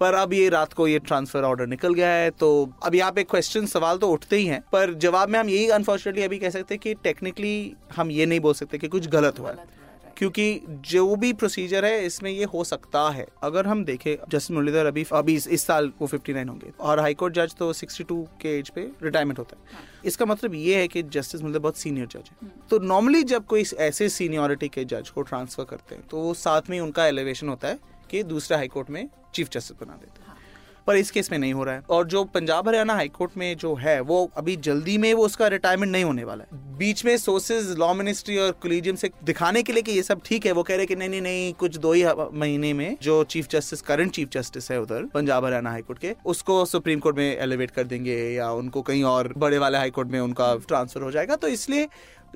पर 0.00 0.14
अब 0.14 0.32
ये 0.32 0.48
रात 0.48 0.72
को 0.72 0.86
ये 0.88 0.98
ट्रांसफ़र 1.00 1.42
ऑर्डर 1.44 1.66
निकल 1.66 1.94
गया 1.94 2.10
है 2.10 2.30
तो 2.32 2.48
अब 2.84 2.94
यहाँ 2.94 3.12
पे 3.12 3.22
क्वेश्चन 3.24 3.66
सवाल 3.66 3.98
तो 3.98 4.10
उठते 4.10 4.36
ही 4.36 4.46
हैं, 4.46 4.60
पर 4.72 4.92
जवाब 4.96 5.28
में 5.28 5.38
हम 5.38 5.48
यही 5.48 5.68
अनफॉर्चुनेटली 5.70 6.24
अभी 6.24 6.38
कह 6.38 6.50
सकते 6.50 6.74
हैं 6.74 6.80
कि 6.80 6.94
टेक्निकली 7.04 7.72
हम 7.96 8.10
ये 8.10 8.26
नहीं 8.26 8.40
बोल 8.40 8.54
सकते 8.54 8.78
कि 8.78 8.88
कुछ 8.88 9.08
गलत 9.08 9.38
हुआ 9.38 9.50
है। 9.50 9.76
क्योंकि 10.18 10.60
जो 10.84 11.14
भी 11.16 11.32
प्रोसीजर 11.32 11.84
है 11.84 12.04
इसमें 12.06 12.30
ये 12.30 12.44
हो 12.44 12.62
सकता 12.64 13.08
है। 13.10 13.26
अगर 13.42 13.66
हम 13.66 13.84
देखें 13.84 14.14
जस्टिस 14.28 14.50
मुरलीधर 14.50 14.86
अभी 14.86 15.04
अभी 15.12 15.34
इस, 15.34 15.66
साल 15.66 15.92
वो 16.00 16.06
59 16.08 16.48
होंगे 16.48 16.72
और 16.80 17.00
हाईकोर्ट 17.00 17.34
जज 17.34 17.54
तो 17.54 17.72
62 17.72 18.24
के 18.40 18.56
एज 18.58 18.70
पे 18.70 18.88
रिटायरमेंट 19.02 19.38
होता 19.38 19.56
है। 19.56 19.74
हाँ। 19.74 20.02
इसका 20.04 20.26
मतलब 20.26 20.54
ये 20.54 20.80
है 20.80 20.88
कि 20.88 21.02
जस्टिस 21.02 21.40
मुरलीधर 21.40 21.58
बहुत 21.58 21.76
सीनियर 21.76 22.06
जज 22.06 22.30
है। 22.32 22.50
तो 22.70 22.78
नॉर्मली 22.78 23.22
जब 23.24 23.46
कोई 23.46 23.64
ऐसे 23.78 24.08
सीनियोरिटी 24.08 24.68
के 24.68 24.84
जज 24.84 25.10
को 25.10 25.22
ट्रांसफ़र 25.22 25.64
करते 25.64 25.94
हैं 25.94 26.06
तो 26.06 26.32
साथ 26.36 26.70
में 26.70 26.78
उनका 26.80 27.06
एलिवेशन 27.06 27.48
होता 27.48 27.68
है 27.68 27.78
कि 28.10 28.22
दूसरे 28.24 28.56
हाईकोर्ट 28.56 28.90
में 28.90 29.08
चीफ 29.34 29.48
जस्टिस 29.48 29.80
बना 29.80 29.94
देते 29.94 30.22
हैं। 30.22 30.27
पर 30.88 30.96
इस 30.96 31.10
केस 31.10 31.30
में 31.32 31.38
नहीं 31.38 31.52
हो 31.52 31.64
रहा 31.64 31.74
है। 31.74 31.82
और 31.90 32.06
जो 32.06 32.24
पंजाब 32.24 32.68
हरियाणा 32.68 32.94
हाईकोर्ट 32.94 33.36
में 33.36 33.56
जो 33.56 33.74
है, 33.74 34.00
वो 34.00 34.30
अभी 34.36 34.56
जल्दी 34.58 34.96
में 34.98 35.12
वो 35.14 35.24
उसका 35.24 35.46
रिटायरमेंट 35.48 35.92
नहीं 35.92 36.04
होने 36.04 36.24
वाला 36.24 36.44
है। 36.44 36.76
बीच 36.78 37.04
में 37.04 37.16
सोर्सेज 37.16 37.68
लॉ 37.78 37.92
मिनिस्ट्री 37.94 38.36
और 38.38 38.50
कोलिजियम 38.62 38.96
से 38.96 39.10
दिखाने 39.24 39.62
के 39.62 39.72
लिए 39.72 39.82
कि 39.82 39.92
ये 39.92 40.02
सब 40.02 40.20
ठीक 40.24 40.46
है, 40.46 40.52
वो 40.52 40.62
कह 40.62 40.76
रहे 40.76 40.86
कि 40.86 40.96
नहीं 40.96 41.08
नहीं 41.08 41.20
नहीं, 41.20 41.52
कुछ 41.54 41.76
दो 41.76 41.92
ही 41.92 42.04
महीने 42.32 42.72
में 42.72 42.96
जो 43.02 43.22
chief 43.24 43.48
justice 43.50 43.82
current 43.82 44.12
chief 44.12 44.30
justice 44.32 44.70
है 44.70 44.80
उधर, 44.80 45.04
पंजाब 45.14 45.44
हरियाणा 45.44 45.70
हाईकोर्ट 45.70 45.98
के, 45.98 46.14
उसको 46.26 46.64
सुप्रीम 46.64 46.98
कोर्ट 46.98 47.16
में 47.16 47.36
एलिवेट 47.38 47.70
कर 47.70 47.84
देंगे 47.84 48.16
या 48.30 48.50
उनको 48.52 48.82
कहीं 48.82 49.02
और 49.04 49.32
बड़े 49.36 49.58
वाले 49.58 49.78
हाईकोर्ट 49.78 50.08
में 50.08 50.20
उनका 50.20 50.54
ट्रांसफ़र 50.68 51.02
हो 51.02 51.10
जाएगा। 51.10 51.36
तो 51.36 51.48
इसलिए 51.48 51.88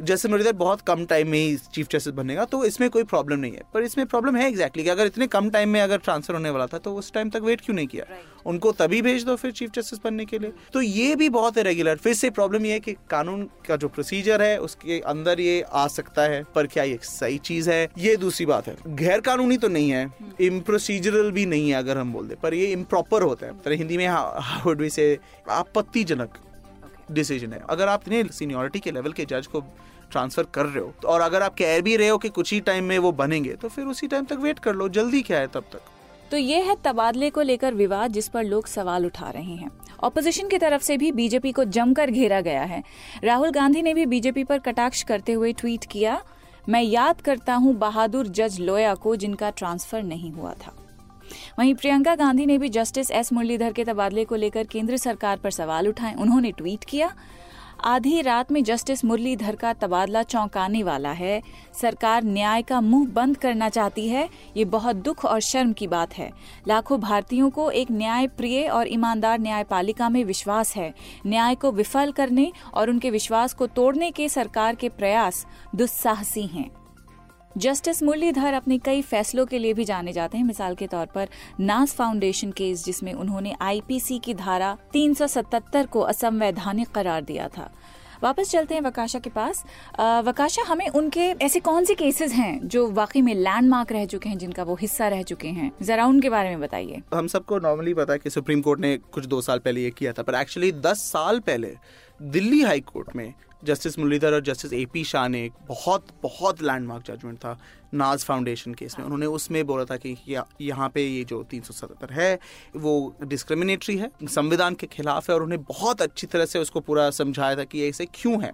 जैसे 0.02 0.28
मुरलीधर 0.28 0.52
बहुत 0.52 0.80
कम 0.80 1.04
टाइम 1.06 1.28
में 1.28 1.38
ही 1.38 1.56
चीफ 1.74 1.88
जस्टिस 1.90 2.12
बनेगा 2.14 2.44
तो 2.44 2.64
इसमें 2.64 2.88
कोई 2.90 3.04
प्रॉब्लम 3.04 3.38
नहीं 3.40 3.52
है। 3.52 3.62
पर 3.74 3.82
इसमें 3.82 4.06
प्रॉब्लम 4.06 4.36
है 4.36 4.46
एग्जैक्टली 4.48 4.84
कि 4.84 4.90
अगर 4.90 5.06
इतने 5.06 5.26
कम 5.26 5.50
टाइम 5.50 5.68
में 5.68 5.80
अगर 5.80 5.98
ट्रांसफ़र 5.98 6.34
होने 6.34 6.50
वाला 6.50 6.66
था 6.66 6.78
तो 6.78 6.94
उस 6.94 7.12
टाइम 7.12 7.30
तक 7.30 7.42
वेट 7.42 7.60
क्यों 7.60 7.76
नहीं 7.76 7.86
किया? 7.86 8.04
Right. 8.04 8.46
उनको 8.46 8.72
तभी 8.72 9.00
भेज 9.02 9.24
दो 9.24 9.36
फिर 9.36 9.50
चीफ 9.50 9.70
जस्टिस 9.70 9.98
बनने 10.04 10.24
के 10.24 10.38
लिए। 10.38 10.52
तो 10.72 10.80
ये 10.82 11.14
भी 11.16 11.28
बहुत 11.28 11.58
इरेगुलर 11.58 11.96
फिर 11.96 12.14
से 12.14 12.30
प्रॉब्लम 12.30 12.66
ये 12.66 12.72
है 12.72 12.80
कि 12.80 12.92
कानून 13.10 13.42
का 13.68 13.76
जो 13.76 13.88
प्रोसीजर 13.88 14.42
है 14.42 14.58
उसके 14.60 14.98
अंदर 15.00 15.40
ये 15.40 15.60
आ 15.62 15.86
सकता 15.88 16.22
है 16.22 16.42
पर 16.54 16.66
क्या 16.66 16.84
ये 16.84 16.98
सही 17.02 17.38
चीज़ 17.40 17.70
है? 17.70 17.88
ये 17.98 18.16
दूसरी 18.16 18.46
बात 18.46 18.68
है। 18.68 18.76
गैर 18.88 19.20
कानूनी 19.20 19.56
तो 19.56 19.68
नहीं 19.68 19.90
है। 19.90 20.06
इम्प्रोसीजरल 20.40 21.30
भी 21.30 21.46
नहीं 21.46 21.68
है 21.70 21.74
अगर 21.74 21.98
हम 21.98 22.12
बोल 22.12 22.26
दे। 22.28 22.36
पर 22.42 22.54
ये 22.54 22.66
इम्प्रॉपर 22.72 23.22
होता 23.22 23.46
है। 23.46 23.58
तो 23.58 23.70
हिंदी 23.70 23.96
में 23.96 24.08
बी 24.68 24.90
से 24.90 25.18
आपत्तिजनक 25.50 26.38
डिसीज़न 27.10 27.52
है। 27.52 27.62
अगर 27.70 27.88
आप 27.88 28.02
इतने 28.02 28.24
सीनियोरिटी 28.32 28.80
के 28.80 28.90
लेवल 28.90 29.12
के 29.12 29.24
जज 29.24 29.46
को 29.46 29.64
ट्रांसफ़र 30.12 30.46
कर 30.54 30.66
रहे 30.66 30.80
हो। 30.80 30.92
और 31.06 31.20
अगर 31.20 31.42
आप 31.42 31.54
कह 31.54 31.80
भी 31.80 31.96
रहे 31.96 32.08
हो 32.08 32.18
कि 32.18 32.28
कुछ 32.30 32.52
ही 32.52 32.60
टाइम 32.60 32.84
में 32.84 32.98
वो 32.98 33.12
बनेंगे 33.14 33.52
तो 33.52 33.68
फिर 33.68 33.86
उसी 33.86 34.06
टाइम 34.08 34.24
तक 34.24 34.38
वेट 34.38 34.58
कर 34.58 34.74
लो, 34.74 34.88
जल्दी 34.90 35.22
क्या 35.22 35.38
है 35.38 35.46
तब 35.46 35.64
तक। 35.72 35.80
तो 36.30 36.36
ये 36.36 36.60
है 36.62 36.76
तबादले 36.84 37.30
को 37.30 37.42
लेकर 37.42 37.74
विवाद 37.74 38.12
जिस 38.12 38.28
पर 38.28 38.44
लोग 38.44 38.66
सवाल 38.66 39.06
उठा 39.06 39.30
रहे 39.30 39.54
हैं। 39.54 39.70
ऑपोजिशन 40.02 40.48
की 40.48 40.58
तरफ़ 40.58 40.82
से 40.82 40.96
भी 40.96 41.10
बीजेपी 41.12 41.52
को 41.52 41.64
जमकर 41.66 42.10
घेरा 42.10 42.40
गया 42.40 42.62
है। 42.62 42.82
राहुल 43.24 43.50
गांधी 43.50 43.82
ने 43.82 43.94
भी 43.94 44.06
बीजेपी 44.06 44.44
पर 44.44 44.58
कटाक्ष 44.58 45.02
करते 45.02 45.32
हुए 45.32 45.52
ट्वीट 45.52 45.84
किया, 45.84 46.20
मैं 46.68 46.82
याद 46.82 47.20
करता 47.20 47.54
हूँ 47.54 47.74
बहादुर 47.74 48.28
जज 48.28 48.58
लोया 48.60 48.94
को, 48.94 49.14
जिनका 49.16 49.50
ट्रांसफ़र 49.50 50.02
नहीं 50.02 50.32
हुआ 50.32 50.52
था। 50.56 50.74
वहीं 51.58 51.74
प्रियंका 51.74 52.14
गांधी 52.14 52.46
ने 52.46 52.56
भी 52.58 52.68
जस्टिस 52.68 53.10
एस 53.10 53.32
मुरलीधर 53.32 53.72
के 53.72 53.84
तबादले 53.84 54.24
को 54.24 54.36
लेकर 54.36 54.66
केंद्र 54.66 54.96
सरकार 54.96 55.36
पर 55.36 55.50
सवाल 55.50 55.88
उठाए। 55.88 56.14
उन्होंने 56.14 56.52
ट्वीट 56.52 56.84
किया 56.84 57.12
आधी 57.84 58.20
रात 58.22 58.50
में 58.52 58.62
जस्टिस 58.64 59.04
मुरलीधर 59.04 59.56
का 59.56 59.72
तबादला 59.72 60.22
चौंकाने 60.22 60.82
वाला 60.82 61.12
है। 61.12 61.42
सरकार 61.80 62.24
न्याय 62.24 62.62
का 62.62 62.80
मुँह 62.80 63.06
बंद 63.06 63.36
करना 63.36 63.68
चाहती 63.68 64.08
है, 64.08 64.28
ये 64.56 64.64
बहुत 64.64 64.96
दुख 64.96 65.24
और 65.24 65.40
शर्म 65.40 65.72
की 65.72 65.86
बात 65.86 66.14
है। 66.14 66.30
लाखों 66.68 67.00
भारतीयों 67.00 67.50
को 67.50 67.70
एक 67.70 67.90
न्याय 67.90 68.26
प्रिय 68.26 68.68
और 68.68 68.88
ईमानदार 68.88 69.38
न्यायपालिका 69.38 70.08
में 70.08 70.24
विश्वास 70.24 70.76
है। 70.76 70.92
न्याय 71.26 71.54
को 71.54 71.72
विफल 71.72 72.12
करने 72.12 72.50
और 72.74 72.90
उनके 72.90 73.10
विश्वास 73.10 73.54
को 73.54 73.66
तोड़ने 73.66 74.10
के 74.10 74.28
सरकार 74.28 74.74
के 74.74 74.88
प्रयास 74.88 75.46
दुस्साहसी 75.74 76.46
हैं। 76.46 76.70
जस्टिस 77.56 78.02
मुरलीधर 78.02 78.54
अपने 78.54 78.78
कई 78.78 79.02
फैसलों 79.02 79.46
के 79.46 79.58
लिए 79.58 79.74
भी 79.74 79.84
जाने 79.84 80.12
जाते 80.12 80.38
हैं। 80.38 80.44
मिसाल 80.44 80.74
के 80.74 80.86
तौर 80.86 81.06
पर 81.06 81.28
नास 81.60 81.94
फाउंडेशन 81.94 82.50
केस 82.50 82.84
जिसमें 82.84 83.12
उन्होंने 83.12 83.56
आईपीसी 83.60 84.18
की 84.18 84.34
धारा 84.34 84.78
377 84.92 85.86
को 85.86 86.00
असंवैधानिक 86.00 86.88
करार 86.88 87.22
दिया 87.22 87.48
था। 87.48 87.72
वापस 88.22 88.50
चलते 88.50 88.74
हैं 88.74 88.80
वकाशा 88.80 89.18
के 89.18 89.30
पास। 89.30 89.64
आ, 89.98 90.20
वकाशा 90.20 90.62
हमें 90.62 90.88
उनके 90.88 91.20
ऐसे 91.20 91.60
कौन 91.60 91.84
से 91.84 91.94
केसेस 91.94 92.32
हैं 92.32 92.68
जो 92.68 92.90
वाकई 92.90 93.22
में 93.22 93.34
लैंडमार्क 93.34 93.92
रह 93.92 94.04
चुके 94.04 94.28
हैं 94.28 94.38
जिनका 94.38 94.62
वो 94.62 94.74
हिस्सा 94.74 95.08
रह 95.08 95.22
चुके 95.22 95.48
हैं? 95.48 95.72
जरा 95.82 96.06
उनके 96.06 96.30
बारे 96.30 96.48
में 96.48 96.60
बताइए। 96.60 97.02
हम 97.14 97.26
सबको 97.26 97.58
नॉर्मली 97.58 97.94
पता 97.94 98.12
है 98.12 98.18
कि 98.18 98.30
सुप्रीम 98.30 98.60
कोर्ट 98.60 98.80
ने 98.80 98.96
कुछ 98.96 99.26
दो 99.26 99.40
साल 99.40 99.58
पहले 99.58 99.80
ये 99.80 99.90
किया 99.90 100.12
था 100.12 100.22
पर 100.22 100.34
एक्चुअली 100.34 100.72
दस 100.72 100.96
साल 100.96 101.40
पहले 101.40 101.76
दिल्ली 102.22 102.60
हाई 102.62 102.80
कोर्ट 102.80 103.14
में 103.16 103.32
जस्टिस 103.64 103.98
मुरलीधर 103.98 104.34
और 104.34 104.40
जस्टिस 104.40 104.72
ए 104.72 104.84
पी 104.92 105.02
शाह 105.04 105.26
ने 105.28 105.44
एक 105.44 105.52
बहुत 105.68 106.06
बहुत 106.22 106.62
लैंडमार्क 106.62 107.04
जजमेंट 107.06 107.38
था 107.38 107.56
नाज 107.94 108.24
फाउंडेशन 108.24 108.74
केस 108.74 108.96
में। 108.98 109.04
उन्होंने 109.04 109.26
उसमें 109.26 109.64
बोला 109.66 109.84
था 109.84 109.96
कि 109.96 110.16
यहाँ 110.60 110.88
पे 110.88 111.06
ये 111.06 111.24
जो 111.24 111.42
तीन 111.42 111.62
सौ 111.62 111.74
सतहत्तर 111.74 112.12
है, 112.12 112.38
वो 112.76 113.16
डिस्क्रिमिनेटरी 113.22 113.96
है, 113.96 114.10
संविधान 114.24 114.74
के 114.74 114.86
खिलाफ 114.86 115.30
है 115.30 115.36
और 115.36 115.42
उन्हें 115.42 115.62
बहुत 115.62 116.02
अच्छी 116.02 116.26
तरह 116.26 116.46
से 116.46 116.58
उसको 116.58 116.80
पूरा 116.80 117.10
समझाया 117.10 117.56
था 117.56 117.64
कि 117.64 117.78
ये 117.78 117.88
ऐसे 117.88 118.06
क्यों 118.14 118.42
है। 118.44 118.52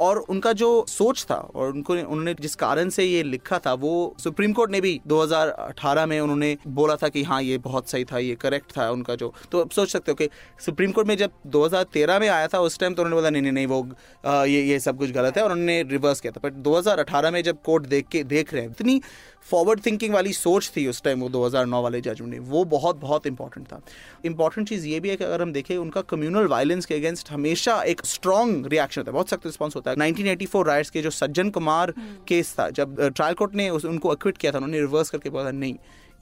और 0.00 0.18
उनका 0.18 0.52
जो 0.52 0.84
सोच 0.88 1.26
था 1.30 1.34
और 1.34 1.72
उनको 1.72 1.92
उन्होंने 1.92 2.34
जिस 2.40 2.54
कारण 2.54 2.88
से 2.88 3.04
ये 3.04 3.22
लिखा 3.22 3.58
था 3.58 3.74
वो 3.74 4.14
सुप्रीम 4.18 4.52
कोर्ट 4.52 4.70
ने 4.70 4.80
भी 4.80 5.00
2018 5.08 6.06
में 6.06 6.20
उन्होंने 6.20 6.56
बोला 6.68 6.96
था 6.96 7.08
कि 7.08 7.22
हाँ 7.22 7.42
ये 7.42 7.58
बहुत 7.58 7.90
सही 7.90 8.04
था 8.04 8.18
ये 8.18 8.34
करेक्ट 8.34 8.78
था 8.78 8.90
उनका 8.90 9.14
जो। 9.14 9.32
तो 9.52 9.60
आप 9.60 9.70
सोच 9.70 9.88
सकते 9.88 10.12
हो 10.12 10.16
कि 10.16 10.28
सुप्रीम 10.60 10.92
कोर्ट 10.92 11.08
में 11.08 11.16
जब 11.16 11.30
2013 11.46 12.20
में 12.20 12.28
आया 12.28 12.48
था 12.48 12.60
उस 12.60 12.78
टाइम 12.78 12.94
तो 12.94 13.02
उन्होंने 13.02 13.16
बोला 13.16 13.30
नहीं 13.30 13.42
नहीं 13.42 13.52
नहीं 13.52 13.66
वो 13.66 13.88
आ, 14.26 14.44
ये 14.44 14.62
ये 14.62 14.80
सब 14.80 14.98
कुछ 14.98 15.10
गलत 15.10 15.36
है 15.36 15.44
और 15.44 15.52
उन्होंने 15.52 15.82
रिवर्स 15.82 16.20
किया 16.20 16.32
था। 16.32 16.48
बट 16.48 16.62
2018 16.62 17.32
में 17.32 17.42
जब 17.42 17.62
कोर्ट 17.62 17.86
देख 17.86 18.08
के 18.08 18.24
देख 18.24 18.54
रहे 18.54 18.62
हैं 18.62 18.70
इतनी 18.70 19.02
फॉरवर्ड 19.42 19.80
थिंकिंग 19.86 20.14
वाली 20.14 20.32
सोच 20.32 20.70
थी 20.76 20.86
उस 20.86 21.02
टाइम 21.02 21.20
वो 21.20 21.28
2009 21.28 21.82
वाले 21.82 22.00
जजमेंट 22.00 22.32
में। 22.32 22.38
वो 22.40 22.64
बहुत 22.64 22.96
बहुत 22.96 23.26
इंपॉर्टेंट 23.26 23.66
था। 23.66 23.80
इंपॉर्टेंट 24.24 24.68
चीज़ 24.68 24.86
ये 24.86 25.00
भी 25.00 25.08
है 25.08 25.16
कि 25.16 25.24
अगर 25.24 25.42
हम 25.42 25.52
देखें 25.52 25.76
उनका 25.76 26.00
कम्युनल 26.00 26.46
वायलेंस 26.46 26.86
के 26.86 26.94
अगेंस्ट 26.94 27.30
हमेशा 27.30 27.82
एक 27.82 28.04
स्ट्रॉन्ग 28.06 28.66
रिएक्शन 28.66 29.00
होता 29.00 29.10
है। 29.10 29.14
बहुत 29.14 29.28
सख्त 29.28 29.46
रिस्पॉन्स 29.46 29.76
होता 29.76 29.90
है। 29.90 29.96
1984 29.96 30.66
राइट्स 30.66 30.90
के 30.90 31.02
जो 31.02 31.10
सज्जन 31.10 31.50
कुमार 31.50 31.94
केस 32.28 32.54
था 32.58 32.68
जब 32.70 33.00
ट्रायल 33.06 33.34
कोर्ट 33.34 33.54
ने 33.54 33.70
उनको 33.70 34.08
अक्विट 34.08 34.38
किया 34.38 34.52
था 34.52 34.56
उन्होंने 34.56 34.80
रिवर्स 34.80 35.10
करके 35.10 35.30
बोला 35.30 35.50
नहीं 35.50 35.74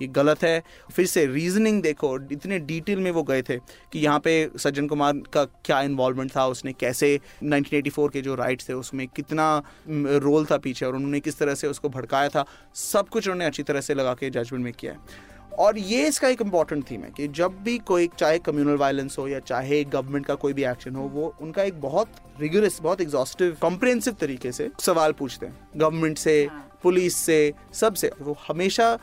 ये 0.03 0.09
गलत 0.09 0.43
है। 0.45 0.63
फिर 0.93 1.07
से 1.07 1.27
रीजनिंग 1.27 1.83
देखो 1.83 2.17
इतने 2.33 2.59
डिटेल 2.61 2.99
में 2.99 3.11
वो 3.11 3.23
गए 3.23 3.43
थे 3.43 3.57
कि 3.93 3.99
यहाँ 3.99 4.19
पे 4.19 4.51
सज्जन 4.59 4.87
कुमार 4.87 5.23
का 5.33 5.45
क्या 5.45 5.81
इन्वॉल्वमेंट 5.83 6.37
था 6.37 6.47
उसने 6.47 6.73
कैसे 6.73 7.19
1984 7.45 8.09
के 8.09 8.21
जो 8.21 8.35
राइट्स 8.35 8.69
थे 8.69 8.73
उसमें 8.73 9.07
कितना 9.09 9.47
रोल 9.89 10.47
था 10.47 10.59
पीछे 10.59 10.87
और 10.87 10.97
उन्होंने 10.97 11.21
किस 11.21 11.39
तरह 11.39 11.55
से 11.55 11.67
उसको 11.67 11.89
भड़काया 11.89 12.29
था 12.29 12.45
सब 12.75 13.09
कुछ 13.09 13.27
उन्होंने 13.27 13.45
अच्छी 13.45 13.63
तरह 13.63 13.81
से 13.81 13.95
लगा 13.95 14.15
के 14.15 14.31
जजमेंट 14.31 14.65
में 14.65 14.73
किया 14.73 14.93
है। 14.93 15.27
और 15.59 15.79
ये 15.79 16.07
इसका 16.09 16.29
एक 16.29 16.41
इंपॉर्टेंट 16.43 16.85
थीम 16.91 17.03
है 17.03 17.11
कि 17.11 17.27
जब 17.29 17.55
भी 17.63 17.77
कोई 17.79 18.09
चाहे 18.19 18.39
कम्युनल 18.39 18.77
वायलेंस 18.77 19.17
हो 19.19 19.27
या 19.29 19.39
चाहे 19.41 19.83
गवर्नमेंट 19.85 20.27
का 20.27 20.35
कोई 20.35 20.53
भी 20.53 20.65
एक्शन 20.65 20.95
हो 20.95 21.03
वो 21.05 21.35
उनका 21.41 21.63
एक 21.63 21.81
बहुत 21.81 22.13
रिगुलस 22.41 22.79
बहुत 22.83 23.01
एग्जॉस्टिव 23.01 23.57
कॉम्प्रिहेंसिव 23.63 24.17
तरीके 24.21 24.53
से 24.53 24.71
सवाल 24.81 25.13
पूछते 25.13 25.47
हैं। 25.47 25.69
गवर्नमेंट 25.77 26.19
से 26.19 26.49
पुलिस 26.83 27.17
से 27.17 27.53
सबसे 27.75 28.11
वो 28.21 28.37
हमेशा 28.49 28.99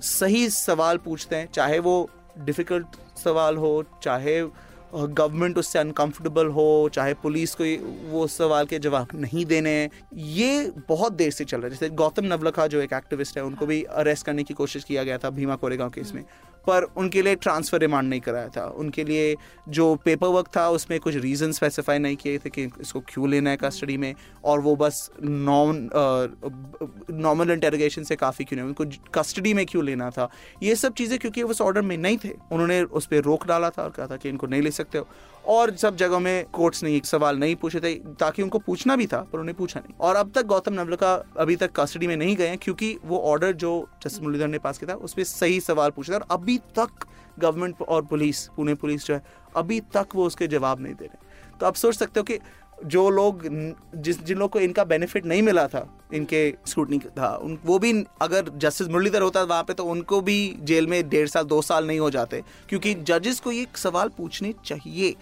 सही 0.00 0.48
सवाल 0.50 0.98
पूछते 0.98 1.36
हैं, 1.36 1.48
चाहे 1.52 1.78
वो 1.78 2.08
डिफ़िकल्ट 2.38 2.96
सवाल 3.18 3.56
हो, 3.56 3.84
चाहे 4.02 4.40
गवर्नमेंट 4.94 5.58
उससे 5.58 5.78
अनकंफर्टेबल 5.78 6.46
हो, 6.46 6.88
चाहे 6.94 7.14
पुलिस 7.14 7.54
को 7.60 7.64
वो 8.10 8.26
सवाल 8.26 8.66
के 8.66 8.78
जवाब 8.78 9.08
नहीं 9.14 9.44
देने 9.46 9.72
ये 10.14 10.70
बहुत 10.88 11.12
देर 11.12 11.30
से 11.30 11.44
चल 11.44 11.56
रहा 11.56 11.66
है। 11.66 11.70
जैसे 11.70 11.88
गौतम 11.90 12.24
नवलखा 12.24 12.66
जो 12.66 12.80
एक 12.80 12.92
एक्टिविस्ट 12.92 13.36
है, 13.36 13.44
उनको 13.44 13.66
भी 13.66 13.82
अरेस्ट 13.82 14.26
करने 14.26 14.44
की 14.44 14.54
कोशिश 14.54 14.84
किया 14.84 15.04
गया 15.04 15.18
था 15.18 15.30
भीमा 15.30 15.56
कोरेगांव 15.56 15.90
केस 15.90 16.12
में। 16.14 16.24
पर 16.66 16.82
उनके 16.96 17.22
लिए 17.22 17.34
ट्रांसफ़र 17.36 17.80
रिमांड 17.80 18.08
नहीं 18.08 18.20
कराया 18.20 18.48
था। 18.48 18.64
उनके 18.76 19.04
लिए 19.04 19.34
जो 19.68 19.94
पेपर 20.04 20.28
वर्क 20.28 20.48
था, 20.56 20.68
उसमें 20.70 20.98
कुछ 21.00 21.16
रीज़न 21.16 21.52
स्पेसिफाई 21.52 21.98
नहीं 21.98 22.16
किए 22.16 22.38
थे 22.38 22.50
कि 22.50 22.68
इसको 22.80 23.00
क्यों 23.08 23.28
लेना 23.30 23.50
है 23.50 23.56
कस्टडी 23.56 23.96
में 23.96 24.14
और 24.44 24.60
वो 24.60 24.74
बस 24.76 25.10
नॉन 25.22 25.88
नॉर्मल 27.12 27.50
इंटेरोगेशन 27.50 28.02
से 28.02 28.16
काफ़ी 28.16 28.44
क्यों 28.44 28.58
नहीं, 28.58 28.68
उनको 28.68 28.84
कस्टडी 29.14 29.54
में 29.54 29.64
क्यों 29.66 29.84
लेना 29.84 30.10
था? 30.10 30.28
ये 30.62 30.74
सब 30.76 30.94
चीज़ें 30.94 31.18
क्योंकि 31.18 31.42
उस 31.44 31.60
ऑर्डर 31.60 31.82
में 31.82 31.96
नहीं 31.98 32.18
थे। 32.24 32.30
उन्होंने 32.52 32.82
उस 32.82 33.06
पर 33.06 33.22
रोक 33.22 33.46
डाला 33.46 33.70
था 33.70 33.82
और 33.82 33.90
कहा 33.90 34.06
था 34.06 34.16
कि 34.16 34.28
इनको 34.28 34.46
नहीं 34.46 34.62
ले 34.62 34.70
सकते 34.70 34.98
हो। 34.98 35.08
और 35.48 35.74
सब 35.76 35.96
जगहों 35.96 36.20
में 36.20 36.44
कोर्ट्स 36.52 36.82
ने 36.84 37.00
सवाल 37.04 37.38
नहीं 37.38 37.56
पूछे 37.56 37.80
थे, 37.80 37.94
ताकि 38.20 38.42
उनको 38.42 38.58
पूछना 38.58 38.96
भी 38.96 39.06
था, 39.06 39.20
पर 39.22 39.38
उन्हें 39.38 39.56
पूछा 39.56 39.80
नहीं। 39.80 39.94
और 40.00 40.16
अब 40.16 40.32
तक 40.34 40.46
गौतम 40.46 40.72
नवलखा 40.72 41.14
अभी 41.38 41.56
तक 41.56 41.70
कस्टडी 41.76 42.06
में 42.06 42.16
नहीं 42.16 42.36
गए 42.36 42.48
हैं, 42.48 42.58
क्योंकि 42.58 42.96
वो 43.04 43.18
ऑर्डर 43.24 43.52
जो 43.54 43.88
जस्टिस 44.02 44.22
मुरलीधर 44.22 44.48
ने 44.48 44.58
पास 44.58 44.78
किया 44.78 44.94
था, 44.94 44.98
उस 44.98 45.14
पर 45.14 45.24
सही 45.24 45.60
सवाल 45.60 45.90
पूछा 45.90 46.12
था, 46.12 46.16
और 46.16 46.26
अभी 46.30 46.58
तक 46.78 47.06
गवर्नमेंट 47.38 47.82
और 47.82 48.04
पुलिस 48.04 48.46
पुणे 48.48 48.74
पुलिस 48.74 49.06
जो 49.06 49.14
है, 49.14 49.22
अभी 49.56 49.80
तक 49.94 50.14
वो 50.14 50.26
उसके 50.26 50.46
जवाब 50.48 50.80
नहीं 50.80 50.94
दे 50.94 51.04
रहे 51.04 51.24
तो 51.60 51.66
आप 51.66 51.74
सोच 51.74 51.94
सकते 51.94 52.20
हो 52.20 52.24
कि 52.24 52.38
जो 52.84 53.08
लोग 53.10 53.42
जिस, 53.96 54.22
जिन 54.24 54.38
लोग 54.38 54.50
को 54.50 54.60
इनका 54.60 54.84
बेनिफिट 54.84 55.26
नहीं 55.26 55.42
मिला 55.42 55.66
था, 55.68 55.86
इनके 56.14 56.54
स्क्रूटनी 56.66 56.98
था, 56.98 57.34
उन, 57.36 57.58
वो 57.64 57.78
भी 57.78 57.92
अगर 58.22 58.50
जस्टिस 58.56 58.88
मुरलीधर 58.88 59.22
होता 59.22 59.42
वहाँ 59.42 59.62
पे 59.62 59.74
तो 59.74 59.84
उनको 59.84 60.20
भी 60.20 60.56
जेल 60.62 60.86
में 60.86 61.08
डेढ़ 61.08 61.28
साल, 61.28 61.44
दो 61.44 61.62
साल 61.62 61.86
नहीं 61.86 61.98
हो 62.00 62.10
जाते, 62.10 62.42
क्योंकि 62.68 62.94
जजेस 62.94 63.40
को 63.40 63.52
ये 63.52 63.66
सवाल 63.76 64.08
पूछने 64.08 64.54
चाहिए। 64.64 65.14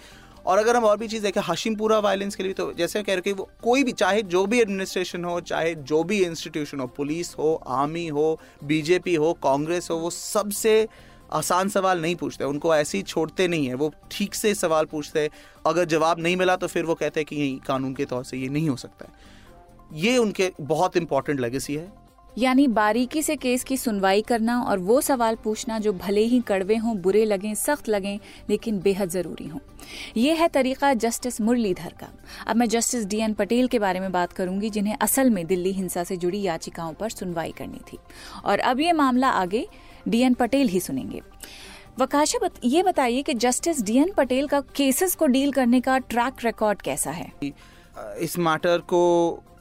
और 0.46 0.58
अगर 0.58 0.76
हम 0.76 0.84
और 0.84 0.96
भी 0.98 1.06
चीज़ 1.08 1.22
देखें 1.22 1.40
हाशिमपुरा 1.40 1.98
वायलेंस 1.98 2.34
के 2.36 2.42
लिए 2.42 2.52
तो 2.52 2.72
जैसे 2.72 3.02
कह 3.02 3.12
रहे 3.12 3.22
कि 3.22 3.32
वो 3.32 3.48
कोई 3.62 3.84
भी, 3.84 3.92
चाहे 3.92 4.22
जो 4.24 4.44
भी 4.46 4.60
एडमिनिस्ट्रेशन 4.60 5.24
हो, 5.24 5.40
चाहे 5.40 5.74
जो 5.74 6.02
भी 6.04 6.22
इंस्टीट्यूशन 6.24 6.80
हो 6.80 6.86
पुलिस 6.86 7.34
हो 7.34 7.54
आर्मी 7.54 8.06
हो 8.08 8.40
बीजेपी 8.64 9.14
हो 9.14 9.32
कांग्रेस 9.42 9.88
हो, 9.90 9.96
वो 9.96 10.10
सबसे 10.10 10.86
आसान 11.34 11.68
सवाल 11.68 12.00
नहीं 12.00 12.14
पूछते, 12.16 12.44
उनको 12.44 12.74
ऐसे 12.74 12.98
ही 12.98 13.02
छोड़ते 13.04 13.48
नहीं 13.48 13.66
है, 13.66 13.74
वो 13.74 13.92
ठीक 14.10 14.34
से 14.34 14.54
सवाल 14.54 14.84
पूछते 14.84 15.28
अगर 15.66 15.84
जवाब 15.86 16.20
नहीं 16.20 16.36
मिला 16.36 16.56
तो 16.56 16.66
फिर 16.66 16.84
वो 16.84 16.94
कहते 16.94 17.20
हैं 17.20 17.26
कि 17.26 17.36
यही 17.36 17.60
कानून 17.66 17.94
के 17.94 18.04
तौर 18.04 18.24
से 18.24 18.36
ये 18.36 18.48
नहीं 18.48 18.68
हो 18.68 18.76
सकता 18.76 19.06
है। 19.06 19.98
ये 20.00 20.16
उनके 20.18 20.50
बहुत 20.60 20.96
इंपॉर्टेंट 20.96 21.40
लेगेसी 21.40 21.74
है। 21.74 21.92
यानी 22.38 22.66
बारीकी 22.68 23.20
से 23.22 23.34
केस 23.36 23.64
की 23.64 23.76
सुनवाई 23.76 24.22
करना 24.22 24.58
और 24.60 24.78
वो 24.78 25.00
सवाल 25.00 25.34
पूछना 25.34 25.78
जो 25.78 25.92
भले 25.92 26.20
ही 26.20 26.40
कड़वे 26.40 26.76
हों, 26.76 26.96
बुरे 26.96 27.24
लगें, 27.24 27.54
सख्त 27.54 27.88
लगें, 27.88 28.18
लेकिन 28.50 28.80
बेहद 28.80 29.10
ज़रूरी 29.10 29.46
हों। 29.48 29.60
ये 30.16 30.34
है 30.34 30.48
तरीका 30.48 30.92
जस्टिस 30.94 31.40
मुरलीधर 31.40 31.92
का। 32.00 32.08
अब 32.46 32.56
मैं 32.56 32.68
जस्टिस 32.68 33.06
डी 33.06 33.20
एन 33.20 33.34
पटेल 33.34 33.68
के 33.68 33.78
बारे 33.78 34.00
में 34.00 34.10
बात 34.12 34.32
करूँगी, 34.32 34.70
जिन्हें 34.70 34.96
असल 35.00 35.30
में 35.30 35.46
दिल्ली 35.46 35.72
हिंसा 35.72 36.04
से 36.04 36.16
जुड़ी 36.16 36.42
याचिकाओं 36.42 36.92
पर 36.92 37.10
सुनवाई 37.10 37.52
करनी 37.58 37.80
थी। 37.92 37.98
और 38.44 38.58
अब 38.60 38.80
ये 38.80 38.92
मामला 38.92 39.28
आगे 39.28 39.66
डीएन 40.08 40.34
पटेल 40.34 40.68
ही 40.68 40.80
सुनेंगे। 40.80 41.20
वकाशा 41.98 42.38
बत, 42.38 42.54
ये 42.64 42.82
बताइए 42.82 43.22
कि 43.22 43.34
जस्टिस 43.34 43.82
डीएन 43.82 44.12
पटेल 44.16 44.46
का 44.46 44.60
केसेस 44.76 45.14
को 45.14 45.26
डील 45.26 45.52
करने 45.52 45.80
का 45.80 45.98
ट्रैक 45.98 46.44
रिकॉर्ड 46.44 46.82
कैसा 46.82 47.10
है? 47.10 47.32
इस 48.20 48.38
मैटर 48.38 48.78
को 48.78 49.02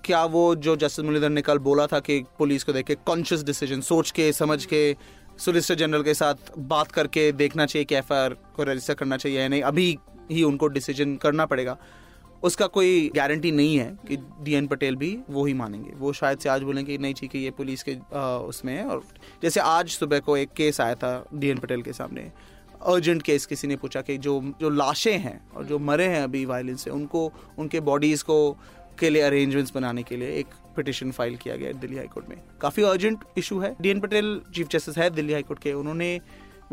क्या 0.06 0.24
वो 0.26 0.56
जो 0.56 0.76
जस्टिस 0.76 1.06
मुरलीधर 1.06 1.30
ने 1.30 1.42
कल 1.42 1.58
बोला 1.58 1.88
था 1.88 2.00
कि 2.00 2.20
पुलिस 2.40 2.64
को 2.64 2.74
देखे 2.74 2.96
कॉन्शियस 2.96 3.44
डिसीज़न 3.44 3.82
सोच 3.82 4.12
के 4.12 4.32
समझ 4.34 4.66
के 4.66 4.96
सोलिसिटर 5.38 5.80
जनरल 5.80 6.04
के 6.04 6.14
साथ 6.14 6.58
बात 6.58 6.92
करके 6.92 7.32
देखना 7.32 7.66
चाहिए 7.66 7.86
कि 7.86 7.96
एफ़ 7.96 8.14
को 8.56 8.64
रजिस्टर 8.64 8.94
करना 8.94 9.18
चाहिए 9.18 9.40
या 9.40 9.48
नहीं। 9.48 9.62
अभी 9.62 9.98
ही 10.32 10.44
उनको 10.44 10.68
डिसीज़न 10.68 11.16
करना 11.16 11.46
पड़ेगा। 11.46 11.78
उसका 12.44 12.68
कोई 12.68 13.12
गारंटी 13.16 13.52
नहीं 13.52 13.78
है 13.78 13.86
कि 14.08 14.18
डीएन 14.42 14.68
पटेल 14.68 14.96
भी 14.96 15.18
वो 15.30 15.46
ही 15.46 15.54
मानेंगे। 15.54 15.92
वो 15.98 16.14
शायद 16.14 16.40
से 16.40 16.50
आज 16.50 16.64
बोलेंगे 16.64 16.98
नहीं 16.98 17.14
ठीक 17.14 17.36
है 17.36 17.42
ये 17.42 17.52
पुलिस 17.52 17.84
के 17.84 17.96
आ, 18.14 18.38
उसमें 18.38 18.74
है 18.74 18.86
और 18.86 19.04
जैसे 19.44 19.60
आज 19.60 19.90
सुबह 19.90 20.20
को 20.20 20.38
एक 20.38 20.54
केस 20.54 20.82
आया 20.82 20.96
था 20.96 21.26
डीएन 21.34 21.58
पटेल 21.58 21.82
के 21.82 21.94
सामने। 21.94 22.32
अर्जेंट 22.86 23.22
केस 23.22 23.46
किसी 23.46 23.68
ने 23.68 23.76
पूछा 23.76 24.02
कि 24.02 24.18
जो 24.18 24.42
जो 24.62 24.70
लाशें 24.70 25.18
हैं 25.18 25.40
और 25.52 25.66
जो 25.66 25.80
मरे 25.80 26.08
हैं 26.08 26.24
अभी 26.24 26.46
वायलेंस 26.46 26.84
से 26.84 26.90
उनको 26.90 27.32
उनके 27.58 27.80
बॉडीज़ 27.82 28.24
को 28.24 28.38
के 29.00 29.10
लिए 29.10 29.22
अरेंजमेंट्स 29.22 29.74
बनाने 29.76 30.04
के 30.04 30.18
लिए 30.18 30.36
एक 30.36 30.48
पिटिशन 30.76 31.12
फ़ाइल 31.12 31.36
किया 31.36 31.56
गया 31.56 31.72
दिल्ली 31.72 31.98
हाईकोर्ट 31.98 32.30
में। 32.30 32.38
काफ़ी 32.62 32.84
अर्जेंट 32.84 33.24
इशू 33.38 33.60
है। 33.60 33.76
D N 33.82 34.00
Patel 34.00 34.40
chief 34.56 34.68
justice 34.68 34.98
है 34.98 35.10
दिल्ली 35.10 35.34
हाईकोर्ट 35.34 35.60
के। 35.60 35.74
उन्होंने 35.74 36.20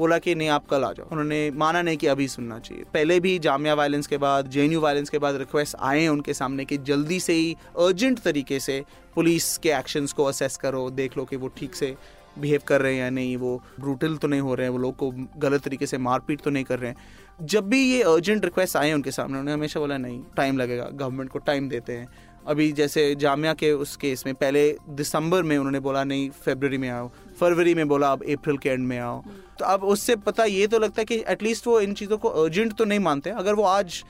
बोला 0.01 0.19
कि 0.19 0.35
नहीं, 0.35 0.49
आप 0.49 0.67
कल 0.67 0.85
आ 0.85 0.93
जाओ। 0.93 1.07
उन्होंने 1.11 1.51
माना 1.51 1.83
नहीं 1.83 1.97
कि 1.97 2.07
अभी 2.07 2.29
सुनना 2.29 2.59
चाहिए। 2.59 2.85
पहले 2.95 3.19
भी 3.21 3.39
जामिया 3.39 3.75
वायलेंस 3.75 4.07
के 4.07 4.19
बाद 4.19 4.49
जे 4.49 4.77
वायलेंस 4.77 5.11
के 5.11 5.19
बाद 5.19 5.37
रिक्वेस्ट 5.37 5.77
आए 5.81 6.01
हैं 6.01 6.09
उनके 6.09 6.35
सामने 6.35 6.65
कि 6.65 6.79
जल्दी 6.79 7.21
से 7.21 7.33
ही 7.33 7.57
अर्जेंट 7.79 8.19
तरीके 8.19 8.61
से 8.61 8.83
पुलिस 9.15 9.59
के 9.59 9.69
एक्शंस 9.69 10.13
को 10.13 10.25
असेस 10.25 10.57
करो, 10.57 10.91
देख 10.91 11.17
लो 11.17 11.25
कि 11.25 11.37
वो 11.37 11.49
ठीक 11.49 11.75
से 11.75 11.95
बिहेव 12.39 12.61
कर 12.67 12.81
रहे 12.83 12.95
हैं 12.95 13.01
या 13.01 13.11
नहीं। 13.11 13.37
वो 13.37 13.63
ब्रूटल 13.81 14.17
तो 14.17 14.29
नहीं 14.29 14.41
हो 14.41 14.55
रहे 14.55 14.67
हैं, 14.67 14.73
वो 14.73 14.79
लोग 14.79 14.97
को 14.97 15.11
गलत 15.37 15.63
तरीके 15.63 15.87
से 15.87 15.99
मारपीट 15.99 16.41
तो 16.41 16.51
नहीं 16.51 16.65
कर 16.65 16.79
रहे 16.79 16.91
हैं। 16.91 17.47
जब 17.47 17.69
भी 17.69 17.83
ये 17.93 18.03
अर्जेंट 18.03 18.45
रिक्वेस्ट 18.45 18.77
आए 18.77 18.93
उनके 18.93 19.11
सामने, 19.11 19.33
उन्होंने 19.33 19.53
हमेशा 19.53 19.81
बोला, 19.81 19.97
नहीं 19.99 20.23
टाइम 20.37 20.59
लगेगा। 20.59 20.89
गवर्नमेंट 20.93 21.31
को 21.31 21.39
टाइम 21.39 21.69
देते 21.69 21.93
हैं। 21.93 22.09
अभी 22.47 22.71
जैसे 22.73 23.15
जामिया 23.15 23.53
के 23.55 23.73
उस 23.73 23.97
केस 23.97 24.23
में, 24.27 24.35
पहले 24.35 24.77
दिसंबर 24.91 25.43
में 25.43 25.57
उन्होंने 25.59 25.81
बोला, 25.81 26.05
नहीं 26.05 26.31
फेबररी 26.45 26.79
में 26.79 26.89
आओ। 26.89 27.11
फरवरी 27.41 27.75
में 27.75 27.87
बोला, 27.89 28.13
अब 28.13 28.23
अप्रैल 28.23 28.57
के 28.59 28.69
एंड 28.69 28.87
में 28.87 28.99
आओ। 28.99 29.23
तो 29.59 29.65
अब 29.65 29.85
उससे 29.85 30.17
पता 30.17 30.45
ये 30.45 30.67
तो 30.67 30.79
लगता 30.79 31.01
है 31.01 31.05
कि 31.05 31.23
एटलीस्ट 31.29 31.67
वो 31.67 31.81
इन 31.81 31.95
चीज़ों 31.95 32.19
को 32.19 32.29
अर्जेंट 32.29 32.73
तो 32.73 32.85
नहीं 32.85 33.01
मानते। 33.01 33.31
अगर 33.31 33.55
वो 33.55 33.63
आज 33.65 34.03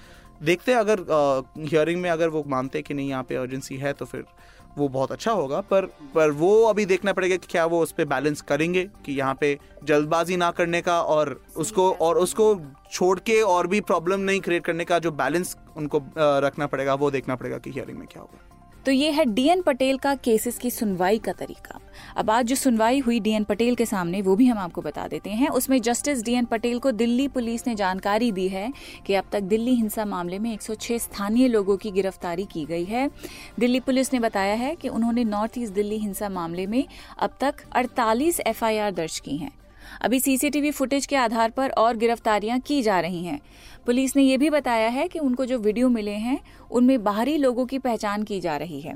देखते 0.43 0.73
हैं, 0.73 0.79
अगर 0.79 1.01
हियरिंग 1.59 2.01
में 2.01 2.11
अगर 2.11 2.29
वो 2.29 2.45
मानते 2.49 2.83
कि 2.83 2.95
नहीं, 2.95 3.09
यहाँ 3.09 3.23
पे 3.23 3.35
अर्जेंसी 3.37 3.77
है 3.77 3.93
तो 3.93 4.05
फिर 4.05 4.25
वो 4.79 4.89
बहुत 4.89 5.12
अच्छा 5.12 5.33
होगा, 5.33 5.61
पर 5.61 5.87
पर 6.15 6.31
वो 6.33 6.65
अभी 6.65 6.85
देखना 6.87 7.12
पड़ेगा 7.12 7.37
कि 7.37 7.47
क्या 7.50 7.65
वो 7.67 7.81
उस 7.83 7.93
पर 7.93 8.05
बैलेंस 8.07 8.41
करेंगे 8.43 8.85
कि 9.05 9.12
यहाँ 9.12 9.37
पे 9.41 9.59
जल्दबाजी 9.85 10.37
ना 10.37 10.50
करने 10.50 10.81
का 10.83 11.00
और 11.03 11.41
उसको 11.57 11.91
और 11.93 12.19
उसको 12.19 12.55
छोड़ 12.93 13.19
के 13.21 13.41
और 13.43 13.67
भी 13.67 13.81
प्रॉब्लम 13.83 14.21
नहीं 14.21 14.41
क्रिएट 14.41 14.65
करने 14.65 14.85
का 14.85 14.99
जो 14.99 15.11
बैलेंस 15.12 15.57
उनको 15.77 16.03
रखना 16.19 16.67
पड़ेगा, 16.67 16.95
वो 16.95 17.11
देखना 17.11 17.37
पड़ेगा 17.37 17.59
कि 17.59 17.71
हियरिंग 17.71 17.99
में 17.99 18.07
क्या 18.09 18.23
होगा। 18.23 18.47
तो 18.87 18.93
ये 18.93 19.11
है 19.11 19.25
डीएन 19.25 19.63
पटेल 19.63 19.99
का 19.99 20.15
केसेस 20.15 20.59
की 20.59 20.71
सुनवाई 20.71 21.19
का 21.19 21.33
तरीका। 21.33 21.81
अब 22.17 22.31
आज 22.31 22.47
जो 22.47 22.57
सुनवाई 22.57 22.99
हुई 22.99 23.21
डीएन 23.21 23.45
पटेल 23.45 23.75
के 23.75 23.87
सामने, 23.87 24.23
वो 24.23 24.37
भी 24.37 24.47
हम 24.47 24.59
आपको 24.59 24.83
बता 24.83 25.09
देते 25.09 25.31
हैं। 25.31 25.49
उसमें 25.49 25.81
जस्टिस 25.83 26.23
डीएन 26.23 26.45
पटेल 26.45 26.79
को 26.79 26.91
दिल्ली 26.91 27.29
पुलिस 27.29 27.67
ने 27.67 27.75
जानकारी 27.75 28.33
दी 28.33 28.49
है 28.49 28.73
कि 29.07 29.15
अब 29.15 29.25
तक 29.33 29.41
दिल्ली 29.41 29.75
हिंसा 29.75 30.05
मामले 30.05 30.39
में 30.39 30.53
106 30.53 30.99
स्थानीय 30.99 31.49
लोगों 31.49 31.77
की 31.77 31.91
गिरफ्तारी 31.91 32.45
की 32.45 32.65
गई 32.65 32.85
है। 32.85 33.11
दिल्ली 33.59 33.81
पुलिस 33.81 34.13
ने 34.13 34.21
बताया 34.21 34.55
है 34.55 34.75
कि 34.75 34.89
उन्होंने 34.89 35.25
नॉर्थ 35.25 35.59
ईस्ट 35.59 35.75
दिल्ली 35.75 35.99
हिंसा 35.99 36.29
मामले 36.29 36.67
में 36.67 36.85
अब 37.19 37.37
तक 37.41 37.55
48 37.73 38.41
एफआईआर 38.41 38.91
दर्ज 38.91 39.19
की 39.19 39.37
हैं। 39.37 39.60
अभी 40.01 40.21
सीसीटीवी 40.21 40.71
फुटेज 40.71 41.07
के 41.07 41.17
आधार 41.17 41.51
पर 41.51 41.71
और 41.71 41.97
गिरफ्तारियाँ 41.97 42.59
की 42.59 42.83
जा 42.83 43.01
रही 43.01 43.25
हैं। 43.25 43.41
पुलिस 43.87 44.17
ने 44.17 44.23
यह 44.23 44.39
भी 44.39 44.51
बताया 44.51 44.89
है 44.89 45.09
कि 45.09 45.19
उनको 45.19 45.47
जो 45.47 45.59
वीडियो 45.59 45.89
मिले 45.89 46.11
हैं, 46.11 46.39
उनमें 46.71 47.03
बाहरी 47.05 47.37
लोगों 47.37 47.67
की 47.67 47.79
पहचान 47.79 48.23
की 48.23 48.41
जा 48.41 48.57
रही 48.57 48.81
है। 48.81 48.95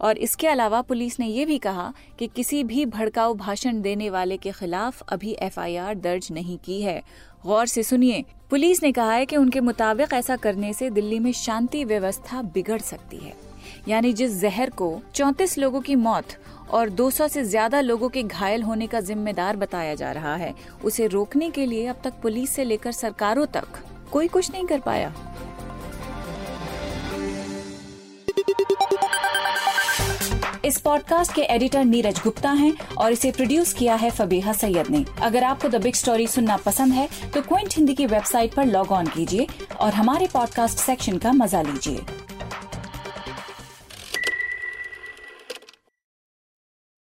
और 0.00 0.18
इसके 0.18 0.48
अलावा 0.48 0.80
पुलिस 0.82 1.20
ने 1.20 1.26
यह 1.26 1.46
भी 1.46 1.58
कहा 1.58 1.92
कि 2.18 2.26
किसी 2.26 2.64
भी 2.64 2.86
भड़काऊ 2.86 3.34
भाषण 3.34 3.80
देने 3.80 4.10
वाले 4.10 4.36
के 4.36 4.52
खिलाफ 4.52 5.02
अभी 5.02 5.36
एफआईआर 5.42 5.94
दर्ज 5.94 6.28
नहीं 6.32 6.58
की 6.58 6.80
है। 6.82 7.02
गौर 7.46 7.66
से 7.66 7.82
सुनिए, 7.82 8.24
पुलिस 8.50 8.82
ने 8.82 8.92
कहा 8.92 9.12
है 9.12 9.26
कि 9.26 9.36
उनके 9.36 9.60
मुताबिक 9.60 10.12
ऐसा 10.12 10.36
करने 10.36 10.72
से 10.72 10.90
दिल्ली 10.90 11.18
में 11.18 11.32
शांति 11.32 11.84
व्यवस्था 11.84 12.42
बिगड़ 12.42 12.80
सकती 12.80 13.16
है। 13.16 13.53
यानी 13.88 14.12
जिस 14.12 14.40
जहर 14.40 14.70
को 14.70 14.88
34 15.14 15.56
लोगों 15.58 15.80
की 15.80 15.94
मौत 15.96 16.36
और 16.70 16.90
200 16.90 17.28
से 17.28 17.44
ज़्यादा 17.44 17.80
लोगों 17.80 18.08
के 18.08 18.22
घायल 18.22 18.62
होने 18.62 18.86
का 18.86 19.00
जिम्मेदार 19.00 19.56
बताया 19.56 19.94
जा 19.94 20.12
रहा 20.12 20.34
है, 20.36 20.54
उसे 20.84 21.06
रोकने 21.06 21.50
के 21.50 21.66
लिए 21.66 21.86
अब 21.86 22.00
तक 22.04 22.20
पुलिस 22.22 22.50
से 22.50 22.64
लेकर 22.64 22.92
सरकारों 22.92 23.46
तक 23.48 23.82
कोई 24.12 24.28
कुछ 24.28 24.50
नहीं 24.50 24.66
कर 24.66 24.80
पाया। 24.80 25.12
इस 30.64 30.78
पॉडकास्ट 30.80 31.32
के 31.34 31.42
एडिटर 31.44 31.84
नीरज 31.84 32.20
गुप्ता 32.24 32.50
हैं 32.52 32.72
और 32.98 33.12
इसे 33.12 33.30
प्रोड्यूस 33.30 33.72
किया 33.72 33.94
है 33.94 34.10
फबीहा 34.10 34.52
सैयद 34.52 34.90
ने। 34.90 35.04
अगर 35.22 35.44
आपको 35.44 35.68
द 35.68 35.82
बिग 35.82 35.94
स्टोरी 35.94 36.26
सुनना 36.26 36.56
पसंद 36.56 36.92
है 36.92 37.08
तो 37.34 37.42
क्विंट 37.42 37.74
हिंदी 37.76 37.94
की 37.94 38.06
वेबसाइट 38.06 38.54
पर 38.54 38.66
लॉग 38.66 38.92
ऑन 38.92 39.06
कीजिए 39.06 39.46
और 39.80 39.92
हमारे 39.92 40.28
पॉडकास्ट 40.34 40.78
सेक्शन 40.78 41.18
का 41.18 41.32
मज़ा 41.34 41.62
लीजिए। 41.62 42.23